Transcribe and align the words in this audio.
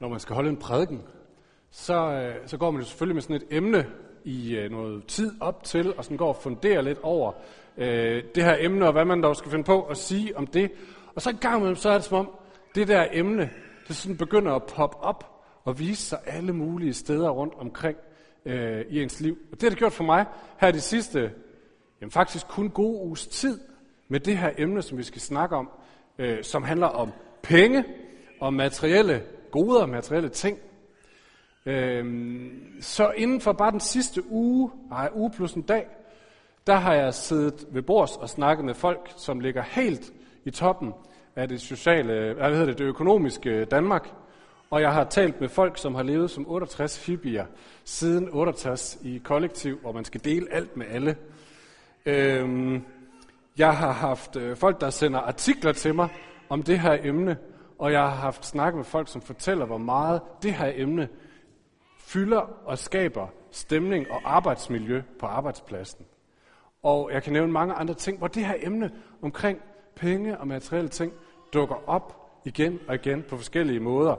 når 0.00 0.08
man 0.08 0.20
skal 0.20 0.34
holde 0.34 0.50
en 0.50 0.56
prædiken, 0.56 1.02
så, 1.70 1.94
øh, 1.94 2.48
så 2.48 2.56
går 2.56 2.70
man 2.70 2.80
jo 2.80 2.86
selvfølgelig 2.86 3.14
med 3.14 3.22
sådan 3.22 3.36
et 3.36 3.46
emne 3.50 3.86
i 4.24 4.56
øh, 4.56 4.70
noget 4.70 5.06
tid 5.06 5.32
op 5.40 5.64
til, 5.64 5.94
og 5.96 6.04
sådan 6.04 6.16
går 6.16 6.28
og 6.28 6.36
funderer 6.36 6.80
lidt 6.80 6.98
over 7.02 7.32
øh, 7.76 8.24
det 8.34 8.44
her 8.44 8.56
emne, 8.58 8.86
og 8.86 8.92
hvad 8.92 9.04
man 9.04 9.22
dog 9.22 9.36
skal 9.36 9.50
finde 9.50 9.64
på 9.64 9.82
at 9.82 9.96
sige 9.96 10.36
om 10.36 10.46
det. 10.46 10.72
Og 11.14 11.22
så 11.22 11.30
en 11.30 11.36
gang 11.36 11.62
med, 11.62 11.76
så 11.76 11.90
er 11.90 11.94
det 11.94 12.04
som 12.04 12.18
om, 12.18 12.30
det 12.74 12.88
der 12.88 13.06
emne, 13.12 13.50
det 13.88 13.96
sådan 13.96 14.16
begynder 14.16 14.52
at 14.52 14.62
poppe 14.62 14.96
op 14.96 15.42
og 15.64 15.78
vise 15.78 16.02
sig 16.02 16.18
alle 16.26 16.52
mulige 16.52 16.94
steder 16.94 17.30
rundt 17.30 17.54
omkring 17.58 17.96
øh, 18.44 18.84
i 18.88 19.02
ens 19.02 19.20
liv. 19.20 19.38
Og 19.52 19.60
det 19.60 19.62
har 19.62 19.70
det 19.70 19.78
gjort 19.78 19.92
for 19.92 20.04
mig 20.04 20.24
her 20.58 20.70
de 20.70 20.80
sidste, 20.80 21.32
jamen 22.00 22.10
faktisk 22.10 22.48
kun 22.48 22.70
gode 22.70 23.00
uges 23.02 23.26
tid, 23.26 23.60
med 24.08 24.20
det 24.20 24.38
her 24.38 24.50
emne, 24.58 24.82
som 24.82 24.98
vi 24.98 25.02
skal 25.02 25.20
snakke 25.20 25.56
om, 25.56 25.70
øh, 26.18 26.44
som 26.44 26.62
handler 26.62 26.86
om 26.86 27.12
penge 27.42 27.84
og 28.40 28.54
materielle 28.54 29.22
goder, 29.50 29.86
materielle 29.86 30.28
ting. 30.28 30.58
Øhm, 31.66 32.72
så 32.80 33.10
inden 33.10 33.40
for 33.40 33.52
bare 33.52 33.70
den 33.70 33.80
sidste 33.80 34.30
uge, 34.30 34.70
nej, 34.90 35.10
uge 35.14 35.30
plus 35.30 35.52
en 35.52 35.62
dag, 35.62 35.86
der 36.66 36.74
har 36.74 36.94
jeg 36.94 37.14
siddet 37.14 37.66
ved 37.70 37.82
bords 37.82 38.16
og 38.16 38.28
snakket 38.28 38.64
med 38.64 38.74
folk, 38.74 39.12
som 39.16 39.40
ligger 39.40 39.62
helt 39.62 40.12
i 40.44 40.50
toppen 40.50 40.92
af 41.36 41.48
det 41.48 41.60
sociale, 41.60 42.34
hvad 42.34 42.50
hedder 42.50 42.66
det, 42.66 42.78
det 42.78 42.84
økonomiske 42.84 43.64
Danmark. 43.64 44.08
Og 44.70 44.80
jeg 44.80 44.92
har 44.92 45.04
talt 45.04 45.40
med 45.40 45.48
folk, 45.48 45.78
som 45.78 45.94
har 45.94 46.02
levet 46.02 46.30
som 46.30 46.48
68 46.48 47.06
hippier 47.06 47.46
siden 47.84 48.28
68 48.32 48.98
i 49.02 49.18
kollektiv, 49.24 49.78
hvor 49.80 49.92
man 49.92 50.04
skal 50.04 50.24
dele 50.24 50.46
alt 50.52 50.76
med 50.76 50.86
alle. 50.90 51.16
Øhm, 52.06 52.82
jeg 53.58 53.76
har 53.76 53.92
haft 53.92 54.36
øh, 54.36 54.56
folk, 54.56 54.80
der 54.80 54.90
sender 54.90 55.20
artikler 55.20 55.72
til 55.72 55.94
mig 55.94 56.08
om 56.48 56.62
det 56.62 56.80
her 56.80 56.98
emne, 57.02 57.36
og 57.78 57.92
jeg 57.92 58.00
har 58.00 58.08
haft 58.08 58.46
snakket 58.46 58.76
med 58.76 58.84
folk, 58.84 59.08
som 59.08 59.22
fortæller, 59.22 59.66
hvor 59.66 59.78
meget 59.78 60.22
det 60.42 60.54
her 60.54 60.72
emne 60.74 61.08
fylder 61.98 62.40
og 62.64 62.78
skaber 62.78 63.28
stemning 63.50 64.10
og 64.10 64.20
arbejdsmiljø 64.24 65.02
på 65.18 65.26
arbejdspladsen. 65.26 66.06
Og 66.82 67.10
jeg 67.12 67.22
kan 67.22 67.32
nævne 67.32 67.52
mange 67.52 67.74
andre 67.74 67.94
ting, 67.94 68.18
hvor 68.18 68.28
det 68.28 68.46
her 68.46 68.54
emne 68.58 68.90
omkring 69.22 69.60
penge 69.96 70.38
og 70.38 70.48
materielle 70.48 70.88
ting 70.88 71.12
dukker 71.52 71.88
op 71.88 72.30
igen 72.44 72.80
og 72.88 72.94
igen 72.94 73.22
på 73.22 73.36
forskellige 73.36 73.80
måder. 73.80 74.16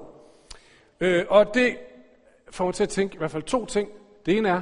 Øh, 1.00 1.26
og 1.30 1.54
det 1.54 1.78
får 2.52 2.66
mig 2.66 2.74
til 2.74 2.84
at 2.84 2.90
tænke 2.90 3.16
i 3.16 3.18
hvert 3.18 3.32
fald 3.32 3.44
to 3.44 3.66
ting. 3.66 3.90
Det 4.26 4.38
ene 4.38 4.50
er, 4.50 4.62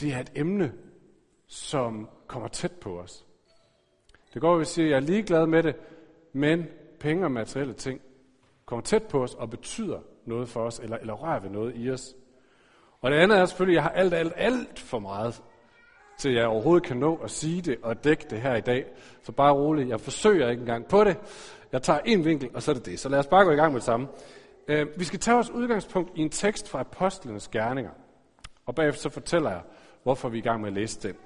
det 0.00 0.12
er 0.12 0.20
et 0.20 0.32
emne, 0.34 0.72
som 1.46 2.08
kommer 2.26 2.48
tæt 2.48 2.72
på 2.72 3.00
os. 3.00 3.26
Det 4.34 4.42
går, 4.42 4.54
at 4.54 4.60
vi 4.60 4.64
siger, 4.64 4.86
at 4.86 4.90
jeg 4.90 4.96
er 4.96 5.00
ligeglad 5.00 5.46
med 5.46 5.62
det, 5.62 5.76
men 6.32 6.66
penge 7.04 7.24
og 7.24 7.32
materielle 7.32 7.74
ting 7.74 8.00
kommer 8.66 8.82
tæt 8.82 9.02
på 9.02 9.22
os 9.22 9.34
og 9.34 9.50
betyder 9.50 9.98
noget 10.26 10.48
for 10.48 10.60
os, 10.60 10.78
eller, 10.78 10.96
eller 10.96 11.14
rører 11.14 11.40
ved 11.40 11.50
noget 11.50 11.72
i 11.76 11.90
os. 11.90 12.14
Og 13.00 13.10
det 13.10 13.16
andet 13.16 13.38
er 13.38 13.44
selvfølgelig, 13.44 13.78
at 13.78 13.82
jeg 13.82 13.82
har 13.82 13.90
alt, 13.90 14.14
alt, 14.14 14.32
alt 14.36 14.78
for 14.78 14.98
meget, 14.98 15.42
til 16.18 16.32
jeg 16.32 16.46
overhovedet 16.46 16.86
kan 16.86 16.96
nå 16.96 17.16
at 17.16 17.30
sige 17.30 17.62
det 17.62 17.78
og 17.82 18.04
dække 18.04 18.26
det 18.30 18.40
her 18.40 18.54
i 18.54 18.60
dag. 18.60 18.86
Så 19.22 19.32
bare 19.32 19.52
roligt, 19.52 19.88
jeg 19.88 20.00
forsøger 20.00 20.50
ikke 20.50 20.60
engang 20.60 20.86
på 20.86 21.04
det. 21.04 21.16
Jeg 21.72 21.82
tager 21.82 21.98
en 22.04 22.24
vinkel, 22.24 22.50
og 22.54 22.62
så 22.62 22.70
er 22.70 22.74
det 22.74 22.86
det. 22.86 23.00
Så 23.00 23.08
lad 23.08 23.18
os 23.18 23.26
bare 23.26 23.44
gå 23.44 23.50
i 23.50 23.56
gang 23.56 23.72
med 23.72 23.80
det 23.80 23.86
samme. 23.86 24.08
Øh, 24.68 24.86
vi 24.96 25.04
skal 25.04 25.20
tage 25.20 25.34
vores 25.34 25.50
udgangspunkt 25.50 26.10
i 26.14 26.20
en 26.20 26.30
tekst 26.30 26.68
fra 26.68 26.80
Apostlenes 26.80 27.48
Gerninger. 27.48 27.90
Og 28.66 28.74
bagefter 28.74 29.02
så 29.02 29.08
fortæller 29.08 29.50
jeg, 29.50 29.62
hvorfor 30.02 30.28
vi 30.28 30.38
er 30.38 30.42
i 30.42 30.44
gang 30.44 30.60
med 30.60 30.68
at 30.68 30.74
læse 30.74 31.08
den. 31.08 31.16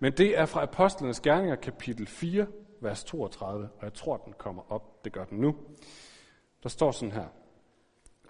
Men 0.00 0.12
det 0.12 0.38
er 0.38 0.46
fra 0.46 0.62
Apostlenes 0.62 1.20
Gerninger, 1.20 1.56
kapitel 1.56 2.06
4, 2.06 2.46
vers 2.80 3.04
32, 3.04 3.68
og 3.78 3.84
jeg 3.84 3.94
tror, 3.94 4.16
den 4.16 4.34
kommer 4.38 4.72
op. 4.72 5.04
Det 5.04 5.12
gør 5.12 5.24
den 5.24 5.38
nu. 5.38 5.56
Der 6.62 6.68
står 6.68 6.90
sådan 6.90 7.12
her. 7.12 7.26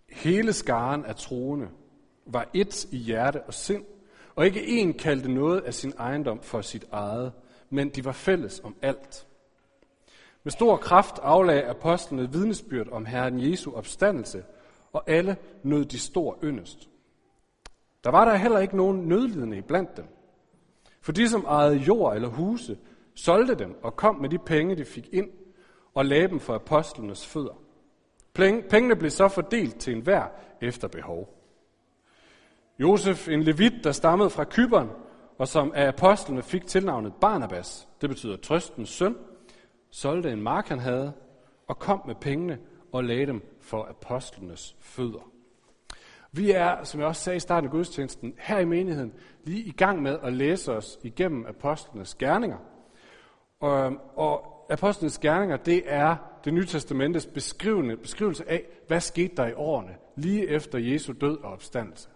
Hele 0.08 0.52
skaren 0.52 1.04
af 1.04 1.16
troende 1.16 1.68
var 2.26 2.48
et 2.54 2.84
i 2.84 2.96
hjerte 2.96 3.42
og 3.42 3.54
sind, 3.54 3.84
og 4.34 4.46
ikke 4.46 4.66
en 4.66 4.94
kaldte 4.94 5.32
noget 5.32 5.60
af 5.60 5.74
sin 5.74 5.92
ejendom 5.98 6.42
for 6.42 6.60
sit 6.60 6.84
eget, 6.92 7.32
men 7.70 7.88
de 7.88 8.04
var 8.04 8.12
fælles 8.12 8.60
om 8.64 8.76
alt. 8.82 9.26
Med 10.42 10.52
stor 10.52 10.76
kraft 10.76 11.18
aflagde 11.18 11.64
apostlene 11.64 12.32
vidnesbyrd 12.32 12.88
om 12.88 13.06
Herren 13.06 13.50
Jesu 13.50 13.72
opstandelse, 13.74 14.44
og 14.92 15.10
alle 15.10 15.36
nød 15.62 15.84
de 15.84 15.98
stor 15.98 16.38
yndest. 16.44 16.88
Der 18.04 18.10
var 18.10 18.24
der 18.24 18.34
heller 18.34 18.58
ikke 18.58 18.76
nogen 18.76 19.08
nødlidende 19.08 19.62
blandt 19.62 19.96
dem. 19.96 20.04
For 21.00 21.12
de, 21.12 21.28
som 21.28 21.44
ejede 21.44 21.76
jord 21.76 22.14
eller 22.14 22.28
huse, 22.28 22.78
solgte 23.16 23.54
dem 23.54 23.76
og 23.82 23.96
kom 23.96 24.14
med 24.14 24.28
de 24.28 24.38
penge, 24.38 24.76
de 24.76 24.84
fik 24.84 25.08
ind, 25.12 25.30
og 25.94 26.04
lagde 26.04 26.28
dem 26.28 26.40
for 26.40 26.54
apostlenes 26.54 27.26
fødder. 27.26 27.62
Pengene 28.70 28.96
blev 28.96 29.10
så 29.10 29.28
fordelt 29.28 29.76
til 29.76 29.96
enhver 29.96 30.24
efter 30.60 30.88
behov. 30.88 31.36
Josef, 32.78 33.28
en 33.28 33.42
levit, 33.42 33.84
der 33.84 33.92
stammede 33.92 34.30
fra 34.30 34.44
Kyberen, 34.44 34.88
og 35.38 35.48
som 35.48 35.72
af 35.74 35.88
apostlene 35.88 36.42
fik 36.42 36.66
tilnavnet 36.66 37.14
Barnabas, 37.20 37.88
det 38.00 38.08
betyder 38.08 38.36
trøstens 38.36 38.88
søn, 38.88 39.16
solgte 39.90 40.32
en 40.32 40.42
mark, 40.42 40.68
han 40.68 40.78
havde, 40.78 41.12
og 41.68 41.78
kom 41.78 42.02
med 42.06 42.14
pengene 42.14 42.58
og 42.92 43.04
lagde 43.04 43.26
dem 43.26 43.42
for 43.60 43.84
apostlenes 43.90 44.76
fødder. 44.80 45.30
Vi 46.32 46.50
er, 46.50 46.84
som 46.84 47.00
jeg 47.00 47.08
også 47.08 47.22
sagde 47.22 47.36
i 47.36 47.40
starten 47.40 47.68
af 47.68 47.72
gudstjenesten, 47.72 48.34
her 48.38 48.58
i 48.58 48.64
menigheden 48.64 49.12
lige 49.44 49.62
i 49.64 49.70
gang 49.70 50.02
med 50.02 50.18
at 50.22 50.32
læse 50.32 50.72
os 50.72 50.98
igennem 51.02 51.46
apostlenes 51.46 52.14
gerninger. 52.14 52.58
Og, 53.60 53.96
og 54.16 54.56
apostlenes 54.70 55.18
gerninger, 55.18 55.56
det 55.56 55.82
er 55.86 56.16
det 56.44 56.54
nye 56.54 56.66
testamentes 56.66 57.26
beskrivende, 57.26 57.96
beskrivelse 57.96 58.50
af, 58.50 58.62
hvad 58.86 59.00
skete 59.00 59.36
der 59.36 59.46
i 59.46 59.52
årene 59.54 59.96
lige 60.16 60.48
efter 60.48 60.78
Jesu 60.78 61.12
død 61.20 61.38
og 61.38 61.52
opstandelse. 61.52 62.08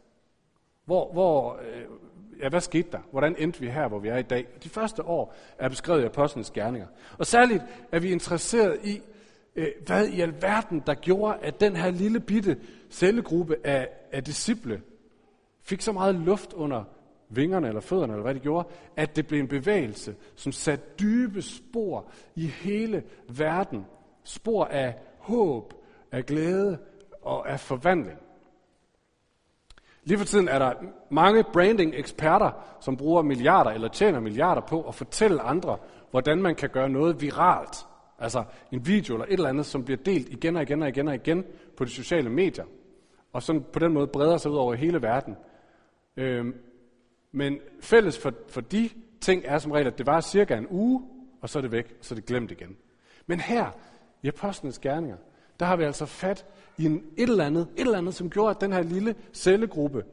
Hvor, 0.84 1.12
hvor, 1.12 1.60
øh, 1.62 1.84
ja, 2.42 2.48
hvad 2.48 2.60
skete 2.60 2.88
der? 2.92 2.98
Hvordan 3.10 3.36
endte 3.38 3.60
vi 3.60 3.68
her, 3.68 3.88
hvor 3.88 3.98
vi 3.98 4.08
er 4.08 4.16
i 4.16 4.22
dag? 4.22 4.46
De 4.64 4.68
første 4.68 5.04
år 5.04 5.34
er 5.58 5.68
beskrevet 5.68 6.02
i 6.02 6.04
apostlenes 6.04 6.50
gerninger. 6.50 6.86
Og 7.18 7.26
særligt 7.26 7.62
er 7.92 7.98
vi 7.98 8.12
interesseret 8.12 8.78
i, 8.84 9.00
øh, 9.56 9.68
hvad 9.86 10.08
i 10.08 10.20
alverden, 10.20 10.82
der 10.86 10.94
gjorde, 10.94 11.38
at 11.42 11.60
den 11.60 11.76
her 11.76 11.90
lille 11.90 12.20
bitte 12.20 12.56
cellegruppe 12.90 13.56
af, 13.64 13.88
af 14.12 14.24
disciple 14.24 14.82
fik 15.62 15.80
så 15.80 15.92
meget 15.92 16.14
luft 16.14 16.52
under 16.52 16.84
vingerne 17.30 17.68
eller 17.68 17.80
fødderne, 17.80 18.12
eller 18.12 18.22
hvad 18.22 18.34
de 18.34 18.40
gjorde, 18.40 18.68
at 18.96 19.16
det 19.16 19.26
blev 19.26 19.40
en 19.40 19.48
bevægelse, 19.48 20.14
som 20.36 20.52
satte 20.52 20.84
dybe 21.00 21.42
spor 21.42 22.10
i 22.34 22.46
hele 22.46 23.02
verden. 23.28 23.86
Spor 24.24 24.64
af 24.64 24.94
håb, 25.18 25.74
af 26.12 26.26
glæde 26.26 26.78
og 27.22 27.50
af 27.50 27.60
forvandling. 27.60 28.18
Lige 30.04 30.18
for 30.18 30.24
tiden 30.24 30.48
er 30.48 30.58
der 30.58 30.72
mange 31.10 31.44
branding-eksperter, 31.52 32.50
som 32.80 32.96
bruger 32.96 33.22
milliarder 33.22 33.70
eller 33.70 33.88
tjener 33.88 34.20
milliarder 34.20 34.60
på 34.60 34.82
at 34.82 34.94
fortælle 34.94 35.40
andre, 35.40 35.78
hvordan 36.10 36.42
man 36.42 36.54
kan 36.54 36.68
gøre 36.68 36.88
noget 36.88 37.20
viralt. 37.20 37.86
Altså 38.18 38.44
en 38.72 38.86
video 38.86 39.14
eller 39.14 39.26
et 39.26 39.32
eller 39.32 39.48
andet, 39.48 39.66
som 39.66 39.84
bliver 39.84 39.98
delt 39.98 40.28
igen 40.28 40.56
og 40.56 40.62
igen 40.62 40.82
og 40.82 40.88
igen 40.88 41.08
og 41.08 41.14
igen 41.14 41.44
på 41.76 41.84
de 41.84 41.90
sociale 41.90 42.30
medier. 42.30 42.64
Og 43.32 43.42
sådan 43.42 43.64
på 43.72 43.78
den 43.78 43.92
måde 43.92 44.06
breder 44.06 44.36
sig 44.36 44.50
ud 44.50 44.56
over 44.56 44.74
hele 44.74 45.02
verden. 45.02 45.36
Øhm, 46.16 46.54
men 47.32 47.58
fælles 47.80 48.18
for, 48.18 48.32
for 48.48 48.60
de 48.60 48.90
ting 49.20 49.42
er 49.44 49.58
som 49.58 49.72
regel, 49.72 49.86
at 49.86 49.98
det 49.98 50.06
var 50.06 50.20
cirka 50.20 50.56
en 50.56 50.66
uge, 50.70 51.08
og 51.40 51.48
så 51.48 51.58
er 51.58 51.60
det 51.60 51.72
væk, 51.72 51.96
og 51.98 52.04
så 52.04 52.14
er 52.14 52.16
det 52.16 52.26
glemt 52.26 52.50
igen. 52.50 52.76
Men 53.26 53.40
her, 53.40 53.70
i 54.22 54.28
Apostlenes 54.28 54.78
Gerninger, 54.78 55.16
der 55.60 55.66
har 55.66 55.76
vi 55.76 55.84
altså 55.84 56.06
fat 56.06 56.46
i 56.78 56.86
en, 56.86 57.04
et, 57.16 57.28
eller 57.28 57.44
andet, 57.44 57.68
et 57.76 57.80
eller 57.80 57.98
andet, 57.98 58.14
som 58.14 58.30
gjorde, 58.30 58.50
at 58.50 58.60
den 58.60 58.72
her 58.72 58.82
lille 58.82 59.14
cellegruppe 59.32 60.04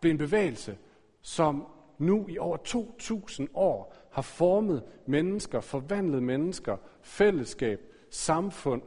blev 0.00 0.10
en 0.10 0.18
bevægelse, 0.18 0.78
som 1.22 1.66
nu 1.98 2.26
i 2.28 2.38
over 2.38 2.56
2.000 2.56 3.46
år 3.54 3.94
har 4.12 4.22
formet 4.22 4.82
mennesker, 5.06 5.60
forvandlet 5.60 6.22
mennesker, 6.22 6.76
fællesskab, 7.02 7.80
samfund, 8.10 8.82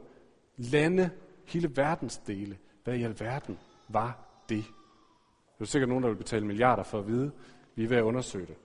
lande, 0.56 1.10
hele 1.44 1.76
verdensdele. 1.76 2.58
Hvad 2.84 2.94
i 2.94 3.02
alverden 3.02 3.58
var 3.88 4.18
det? 4.48 4.64
Der 5.58 5.64
er 5.64 5.66
sikkert 5.66 5.88
nogen, 5.88 6.04
der 6.04 6.10
vil 6.10 6.16
betale 6.16 6.46
milliarder 6.46 6.82
for 6.82 6.98
at 6.98 7.06
vide. 7.06 7.30
Vi 7.74 7.84
er 7.84 7.88
ved 7.88 7.96
at 7.96 8.02
undersøge 8.02 8.46
det. 8.46 8.56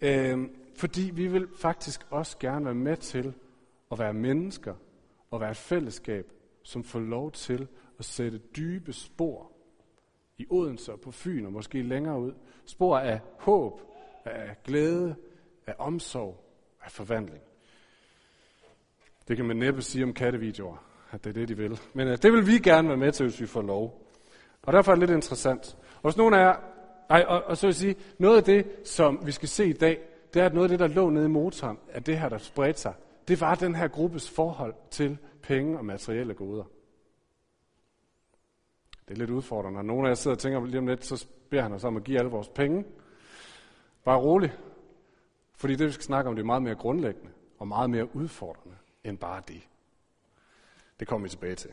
Øh, 0.00 0.48
fordi 0.76 1.10
vi 1.14 1.26
vil 1.26 1.48
faktisk 1.58 2.06
også 2.10 2.38
gerne 2.38 2.64
være 2.64 2.74
med 2.74 2.96
til 2.96 3.34
at 3.92 3.98
være 3.98 4.12
mennesker 4.12 4.74
og 5.30 5.40
være 5.40 5.50
et 5.50 5.56
fællesskab, 5.56 6.32
som 6.62 6.84
får 6.84 7.00
lov 7.00 7.32
til 7.32 7.68
at 7.98 8.04
sætte 8.04 8.38
dybe 8.38 8.92
spor 8.92 9.52
i 10.38 10.46
Odense 10.50 10.92
og 10.92 11.00
på 11.00 11.10
Fyn 11.10 11.46
og 11.46 11.52
måske 11.52 11.82
længere 11.82 12.20
ud. 12.20 12.32
Spor 12.64 12.98
af 12.98 13.20
håb, 13.38 13.80
af 14.24 14.56
glæde, 14.64 15.16
af 15.66 15.74
omsorg, 15.78 16.44
af 16.84 16.90
forvandling. 16.90 17.42
Det 19.28 19.36
kan 19.36 19.46
man 19.46 19.56
næppe 19.56 19.82
sige 19.82 20.04
om 20.04 20.12
kattevideoer, 20.12 20.76
at 21.10 21.24
det 21.24 21.30
er 21.30 21.34
det, 21.34 21.48
de 21.48 21.56
vil. 21.56 21.80
Men 21.94 22.08
øh, 22.08 22.18
det 22.22 22.32
vil 22.32 22.46
vi 22.46 22.58
gerne 22.58 22.88
være 22.88 22.96
med 22.96 23.12
til, 23.12 23.26
hvis 23.26 23.40
vi 23.40 23.46
får 23.46 23.62
lov. 23.62 24.02
Og 24.62 24.72
derfor 24.72 24.92
er 24.92 24.96
det 24.96 25.08
lidt 25.08 25.16
interessant. 25.16 25.76
Og 26.06 26.10
hvis 26.12 26.16
nogen 26.16 26.34
af 26.34 26.38
jer, 26.38 26.56
ej, 27.10 27.24
og, 27.28 27.44
og 27.44 27.56
så 27.56 27.66
vil 27.66 27.68
jeg 27.68 27.74
sige, 27.74 27.96
noget 28.18 28.36
af 28.36 28.44
det, 28.44 28.88
som 28.88 29.26
vi 29.26 29.32
skal 29.32 29.48
se 29.48 29.66
i 29.66 29.72
dag, 29.72 30.00
det 30.34 30.42
er, 30.42 30.46
at 30.46 30.54
noget 30.54 30.64
af 30.64 30.68
det, 30.68 30.78
der 30.78 30.94
lå 30.94 31.10
nede 31.10 31.24
i 31.24 31.28
motoren, 31.28 31.78
af 31.88 32.02
det 32.02 32.18
her, 32.18 32.28
der 32.28 32.38
spredte 32.38 32.80
sig, 32.80 32.94
det 33.28 33.40
var 33.40 33.54
den 33.54 33.74
her 33.74 33.88
gruppes 33.88 34.30
forhold 34.30 34.74
til 34.90 35.18
penge 35.42 35.78
og 35.78 35.84
materielle 35.84 36.34
goder. 36.34 36.64
Det 39.08 39.14
er 39.14 39.18
lidt 39.18 39.30
udfordrende. 39.30 39.84
Nogle 39.84 40.06
af 40.06 40.10
jer 40.10 40.14
sidder 40.14 40.34
og 40.34 40.38
tænker 40.38 40.66
lige 40.66 40.78
om 40.78 40.86
lidt, 40.86 41.04
så 41.04 41.26
beder 41.50 41.62
han 41.62 41.72
os 41.72 41.84
om 41.84 41.96
at 41.96 42.04
give 42.04 42.18
alle 42.18 42.30
vores 42.30 42.48
penge. 42.48 42.84
Bare 44.04 44.18
rolig. 44.18 44.52
Fordi 45.54 45.74
det, 45.74 45.86
vi 45.86 45.92
skal 45.92 46.04
snakke 46.04 46.28
om, 46.30 46.36
det 46.36 46.42
er 46.42 46.46
meget 46.46 46.62
mere 46.62 46.74
grundlæggende 46.74 47.30
og 47.58 47.68
meget 47.68 47.90
mere 47.90 48.16
udfordrende 48.16 48.76
end 49.04 49.18
bare 49.18 49.42
det. 49.48 49.68
Det 51.00 51.08
kommer 51.08 51.24
vi 51.24 51.30
tilbage 51.30 51.54
til. 51.54 51.70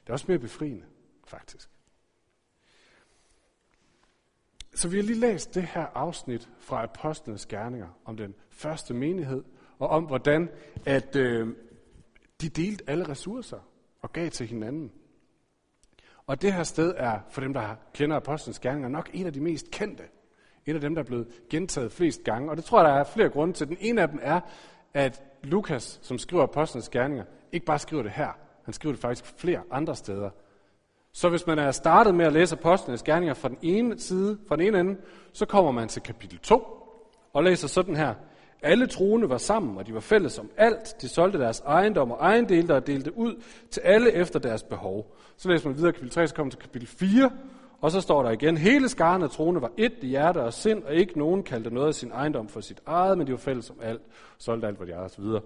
Det 0.00 0.08
er 0.08 0.12
også 0.12 0.26
mere 0.28 0.38
befriende, 0.38 0.84
faktisk. 1.24 1.71
Så 4.74 4.88
vi 4.88 4.96
har 4.96 5.02
lige 5.02 5.20
læst 5.20 5.54
det 5.54 5.62
her 5.62 5.86
afsnit 5.94 6.48
fra 6.58 6.82
Apostlenes 6.82 7.46
Gerninger 7.46 7.88
om 8.04 8.16
den 8.16 8.34
første 8.50 8.94
menighed, 8.94 9.42
og 9.78 9.88
om 9.88 10.04
hvordan 10.04 10.50
at 10.86 11.16
øh, 11.16 11.48
de 12.40 12.48
delte 12.48 12.84
alle 12.86 13.08
ressourcer 13.08 13.58
og 14.02 14.12
gav 14.12 14.30
til 14.30 14.46
hinanden. 14.46 14.92
Og 16.26 16.42
det 16.42 16.52
her 16.52 16.62
sted 16.62 16.94
er, 16.96 17.18
for 17.30 17.40
dem, 17.40 17.52
der 17.52 17.74
kender 17.94 18.16
Apostlenes 18.16 18.58
Gerninger, 18.58 18.88
nok 18.88 19.10
en 19.12 19.26
af 19.26 19.32
de 19.32 19.40
mest 19.40 19.70
kendte. 19.70 20.04
Et 20.66 20.74
af 20.74 20.80
dem, 20.80 20.94
der 20.94 21.02
er 21.02 21.06
blevet 21.06 21.28
gentaget 21.50 21.92
flest 21.92 22.24
gange. 22.24 22.50
Og 22.50 22.56
det 22.56 22.64
tror 22.64 22.80
jeg, 22.80 22.88
der 22.88 22.94
er 22.94 23.04
flere 23.04 23.28
grunde 23.28 23.54
til. 23.54 23.68
Den 23.68 23.76
ene 23.80 24.02
af 24.02 24.08
dem 24.08 24.18
er, 24.22 24.40
at 24.94 25.22
Lukas, 25.42 25.98
som 26.02 26.18
skriver 26.18 26.42
Apostlenes 26.42 26.88
Gerninger, 26.88 27.24
ikke 27.52 27.66
bare 27.66 27.78
skriver 27.78 28.02
det 28.02 28.12
her. 28.12 28.38
Han 28.64 28.74
skriver 28.74 28.92
det 28.92 29.00
faktisk 29.00 29.24
flere 29.24 29.62
andre 29.70 29.96
steder. 29.96 30.30
Så 31.14 31.28
hvis 31.28 31.46
man 31.46 31.58
er 31.58 31.70
startet 31.70 32.14
med 32.14 32.26
at 32.26 32.32
læse 32.32 32.56
Apostlenes 32.56 33.02
Gerninger 33.02 33.34
fra 33.34 33.48
den 33.48 33.58
ene 33.62 33.98
side, 33.98 34.38
fra 34.48 34.56
den 34.56 34.66
ene 34.66 34.80
ende, 34.80 34.96
så 35.32 35.46
kommer 35.46 35.70
man 35.70 35.88
til 35.88 36.02
kapitel 36.02 36.38
2 36.38 36.62
og 37.32 37.44
læser 37.44 37.68
sådan 37.68 37.96
her. 37.96 38.14
Alle 38.62 38.86
troende 38.86 39.28
var 39.28 39.36
sammen, 39.36 39.76
og 39.76 39.86
de 39.86 39.94
var 39.94 40.00
fælles 40.00 40.38
om 40.38 40.50
alt. 40.56 41.02
De 41.02 41.08
solgte 41.08 41.38
deres 41.38 41.60
ejendom 41.60 42.10
og 42.10 42.18
ejendele 42.20 42.74
og 42.74 42.86
delte 42.86 43.18
ud 43.18 43.42
til 43.70 43.80
alle 43.80 44.12
efter 44.12 44.38
deres 44.38 44.62
behov. 44.62 45.16
Så 45.36 45.48
læser 45.48 45.68
man 45.68 45.76
videre 45.76 45.92
kapitel 45.92 46.10
3, 46.10 46.26
så 46.26 46.34
kommer 46.34 46.50
til 46.50 46.60
kapitel 46.60 46.88
4, 46.88 47.30
og 47.80 47.90
så 47.90 48.00
står 48.00 48.22
der 48.22 48.30
igen, 48.30 48.56
hele 48.56 48.88
skaren 48.88 49.22
af 49.22 49.30
troende 49.30 49.62
var 49.62 49.70
et 49.76 49.92
i 50.00 50.06
hjerte 50.06 50.42
og 50.42 50.52
sind, 50.52 50.82
og 50.82 50.94
ikke 50.94 51.18
nogen 51.18 51.42
kaldte 51.42 51.70
noget 51.70 51.88
af 51.88 51.94
sin 51.94 52.10
ejendom 52.10 52.48
for 52.48 52.60
sit 52.60 52.80
eget, 52.86 53.18
men 53.18 53.26
de 53.26 53.32
var 53.32 53.38
fælles 53.38 53.70
om 53.70 53.76
alt, 53.82 54.02
solgte 54.38 54.66
alt, 54.66 54.76
hvad 54.76 54.86
de 54.86 54.92
ejede 54.92 55.04
osv. 55.04 55.24
Så, 55.24 55.40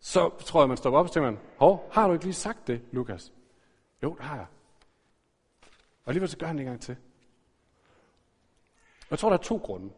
så 0.00 0.30
tror 0.46 0.60
jeg, 0.60 0.68
man 0.68 0.76
stopper 0.76 0.98
op 0.98 1.06
og 1.06 1.12
tænker 1.12 1.30
man, 1.30 1.40
hov, 1.56 1.88
har 1.92 2.06
du 2.06 2.12
ikke 2.12 2.24
lige 2.24 2.34
sagt 2.34 2.66
det, 2.66 2.80
Lukas? 2.92 3.32
Jo, 4.02 4.14
det 4.18 4.24
har 4.24 4.36
jeg. 4.36 4.46
Og 6.04 6.10
alligevel 6.10 6.28
så 6.28 6.36
gør 6.36 6.46
han 6.46 6.56
det 6.56 6.62
en 6.62 6.68
gang 6.68 6.80
til. 6.80 6.96
Jeg 9.10 9.18
tror, 9.18 9.28
der 9.28 9.38
er 9.38 9.42
to 9.42 9.56
grunde. 9.56 9.90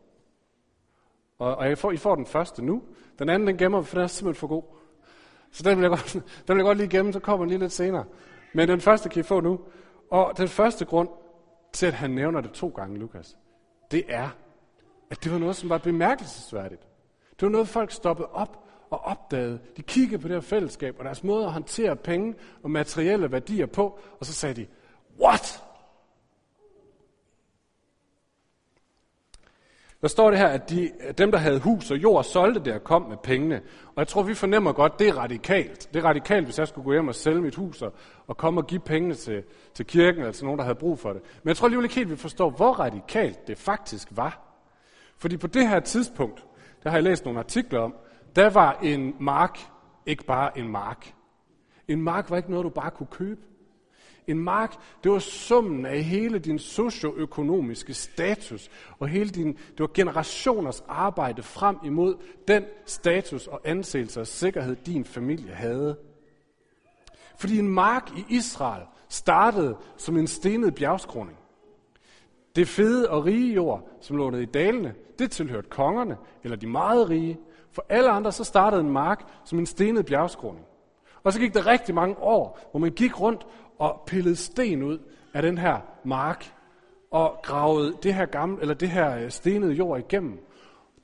Og, 1.38 1.56
og 1.56 1.68
jeg 1.68 1.78
får, 1.78 1.92
I 1.92 1.96
får 1.96 2.14
den 2.14 2.26
første 2.26 2.64
nu. 2.64 2.82
Den 3.18 3.28
anden, 3.28 3.46
den 3.46 3.56
gemmer 3.56 3.80
vi, 3.80 3.86
for 3.86 3.96
den 3.96 4.04
er 4.04 4.06
simpelthen 4.06 4.40
for 4.40 4.46
god. 4.46 4.62
Så 5.50 5.62
den 5.62 5.78
vil 5.78 5.82
jeg 5.82 5.90
godt, 5.90 6.12
den 6.46 6.56
vil 6.56 6.56
jeg 6.56 6.64
godt 6.64 6.78
lige 6.78 6.88
gemme, 6.88 7.12
så 7.12 7.20
kommer 7.20 7.44
den 7.44 7.50
lige 7.50 7.58
lidt 7.58 7.72
senere. 7.72 8.04
Men 8.54 8.68
den 8.68 8.80
første 8.80 9.08
kan 9.08 9.20
I 9.20 9.22
få 9.22 9.40
nu. 9.40 9.60
Og 10.10 10.32
den 10.36 10.48
første 10.48 10.84
grund 10.84 11.08
til, 11.72 11.86
at 11.86 11.92
han 11.92 12.10
nævner 12.10 12.40
det 12.40 12.52
to 12.52 12.68
gange, 12.68 12.98
Lukas, 12.98 13.38
det 13.90 14.04
er, 14.08 14.28
at 15.10 15.24
det 15.24 15.32
var 15.32 15.38
noget, 15.38 15.56
som 15.56 15.68
var 15.68 15.78
bemærkelsesværdigt. 15.78 16.82
Det 17.30 17.42
var 17.42 17.48
noget, 17.48 17.68
folk 17.68 17.90
stoppede 17.90 18.28
op 18.28 18.64
og 18.90 19.00
opdagede. 19.00 19.60
De 19.76 19.82
kiggede 19.82 20.22
på 20.22 20.28
det 20.28 20.36
her 20.36 20.40
fællesskab 20.40 20.98
og 20.98 21.04
deres 21.04 21.24
måde 21.24 21.44
at 21.44 21.52
håndtere 21.52 21.96
penge 21.96 22.34
og 22.62 22.70
materielle 22.70 23.32
værdier 23.32 23.66
på, 23.66 23.98
og 24.20 24.26
så 24.26 24.32
sagde 24.32 24.54
de, 24.54 24.66
what? 25.20 25.62
Der 30.00 30.08
står 30.08 30.30
det 30.30 30.38
her, 30.38 30.48
at 30.48 30.70
de, 30.70 30.90
dem, 31.18 31.30
der 31.30 31.38
havde 31.38 31.60
hus 31.60 31.90
og 31.90 31.96
jord, 31.96 32.24
solgte 32.24 32.60
det 32.60 32.72
og 32.72 32.84
kom 32.84 33.02
med 33.02 33.16
pengene. 33.22 33.56
Og 33.86 33.94
jeg 33.96 34.08
tror, 34.08 34.22
vi 34.22 34.34
fornemmer 34.34 34.72
godt, 34.72 34.98
det 34.98 35.08
er 35.08 35.18
radikalt. 35.18 35.94
Det 35.94 36.00
er 36.00 36.08
radikalt, 36.08 36.44
hvis 36.44 36.58
jeg 36.58 36.68
skulle 36.68 36.84
gå 36.84 36.92
hjem 36.92 37.08
og 37.08 37.14
sælge 37.14 37.42
mit 37.42 37.54
hus 37.54 37.82
og, 37.82 37.92
og 38.26 38.36
komme 38.36 38.60
og 38.60 38.66
give 38.66 38.80
pengene 38.80 39.14
til, 39.14 39.42
til 39.74 39.86
kirken, 39.86 40.20
eller 40.20 40.32
til 40.32 40.44
nogen, 40.44 40.58
der 40.58 40.64
havde 40.64 40.78
brug 40.78 40.98
for 40.98 41.12
det. 41.12 41.22
Men 41.42 41.48
jeg 41.48 41.56
tror 41.56 41.66
alligevel 41.66 41.84
ikke 41.84 41.94
helt, 41.94 42.10
vi 42.10 42.16
forstår, 42.16 42.50
hvor 42.50 42.72
radikalt 42.72 43.48
det 43.48 43.58
faktisk 43.58 44.08
var. 44.10 44.42
Fordi 45.18 45.36
på 45.36 45.46
det 45.46 45.68
her 45.68 45.80
tidspunkt, 45.80 46.44
der 46.82 46.90
har 46.90 46.96
jeg 46.96 47.04
læst 47.04 47.24
nogle 47.24 47.40
artikler 47.40 47.80
om, 47.80 47.94
der 48.36 48.50
var 48.50 48.78
en 48.82 49.14
mark 49.20 49.58
ikke 50.06 50.24
bare 50.24 50.58
en 50.58 50.68
mark. 50.68 51.14
En 51.88 52.02
mark 52.02 52.30
var 52.30 52.36
ikke 52.36 52.50
noget, 52.50 52.64
du 52.64 52.70
bare 52.70 52.90
kunne 52.90 53.06
købe. 53.10 53.40
En 54.26 54.38
mark, 54.38 54.76
det 55.04 55.12
var 55.12 55.18
summen 55.18 55.86
af 55.86 56.02
hele 56.02 56.38
din 56.38 56.58
socioøkonomiske 56.58 57.94
status, 57.94 58.70
og 58.98 59.08
hele 59.08 59.30
din, 59.30 59.52
det 59.52 59.80
var 59.80 59.90
generationers 59.94 60.84
arbejde 60.88 61.42
frem 61.42 61.76
imod 61.84 62.14
den 62.48 62.64
status 62.86 63.46
og 63.46 63.60
anseelse 63.64 64.20
og 64.20 64.26
sikkerhed, 64.26 64.76
din 64.76 65.04
familie 65.04 65.52
havde. 65.52 65.96
Fordi 67.38 67.58
en 67.58 67.68
mark 67.68 68.10
i 68.16 68.24
Israel 68.28 68.82
startede 69.08 69.76
som 69.96 70.16
en 70.16 70.26
stenet 70.26 70.74
bjergskroning. 70.74 71.38
Det 72.56 72.68
fede 72.68 73.10
og 73.10 73.24
rige 73.24 73.54
jord, 73.54 73.88
som 74.00 74.16
lå 74.16 74.30
nede 74.30 74.42
i 74.42 74.46
dalene, 74.46 74.94
det 75.18 75.30
tilhørte 75.30 75.68
kongerne, 75.68 76.16
eller 76.44 76.56
de 76.56 76.66
meget 76.66 77.10
rige. 77.10 77.38
For 77.72 77.86
alle 77.88 78.10
andre, 78.10 78.32
så 78.32 78.44
startede 78.44 78.80
en 78.80 78.90
mark 78.90 79.24
som 79.44 79.58
en 79.58 79.66
stenet 79.66 80.06
bjergskroning. 80.06 80.66
Og 81.22 81.32
så 81.32 81.40
gik 81.40 81.54
der 81.54 81.66
rigtig 81.66 81.94
mange 81.94 82.18
år, 82.18 82.68
hvor 82.70 82.80
man 82.80 82.90
gik 82.90 83.20
rundt 83.20 83.46
og 83.78 84.02
pillede 84.06 84.36
sten 84.36 84.82
ud 84.82 84.98
af 85.34 85.42
den 85.42 85.58
her 85.58 85.80
mark 86.04 86.54
og 87.10 87.38
gravede 87.42 87.96
det 88.02 88.14
her, 88.14 88.26
gamle, 88.26 88.60
eller 88.60 88.74
det 88.74 88.88
her 88.88 89.18
øh, 89.18 89.30
stenede 89.30 89.72
jord 89.72 89.98
igennem. 89.98 90.46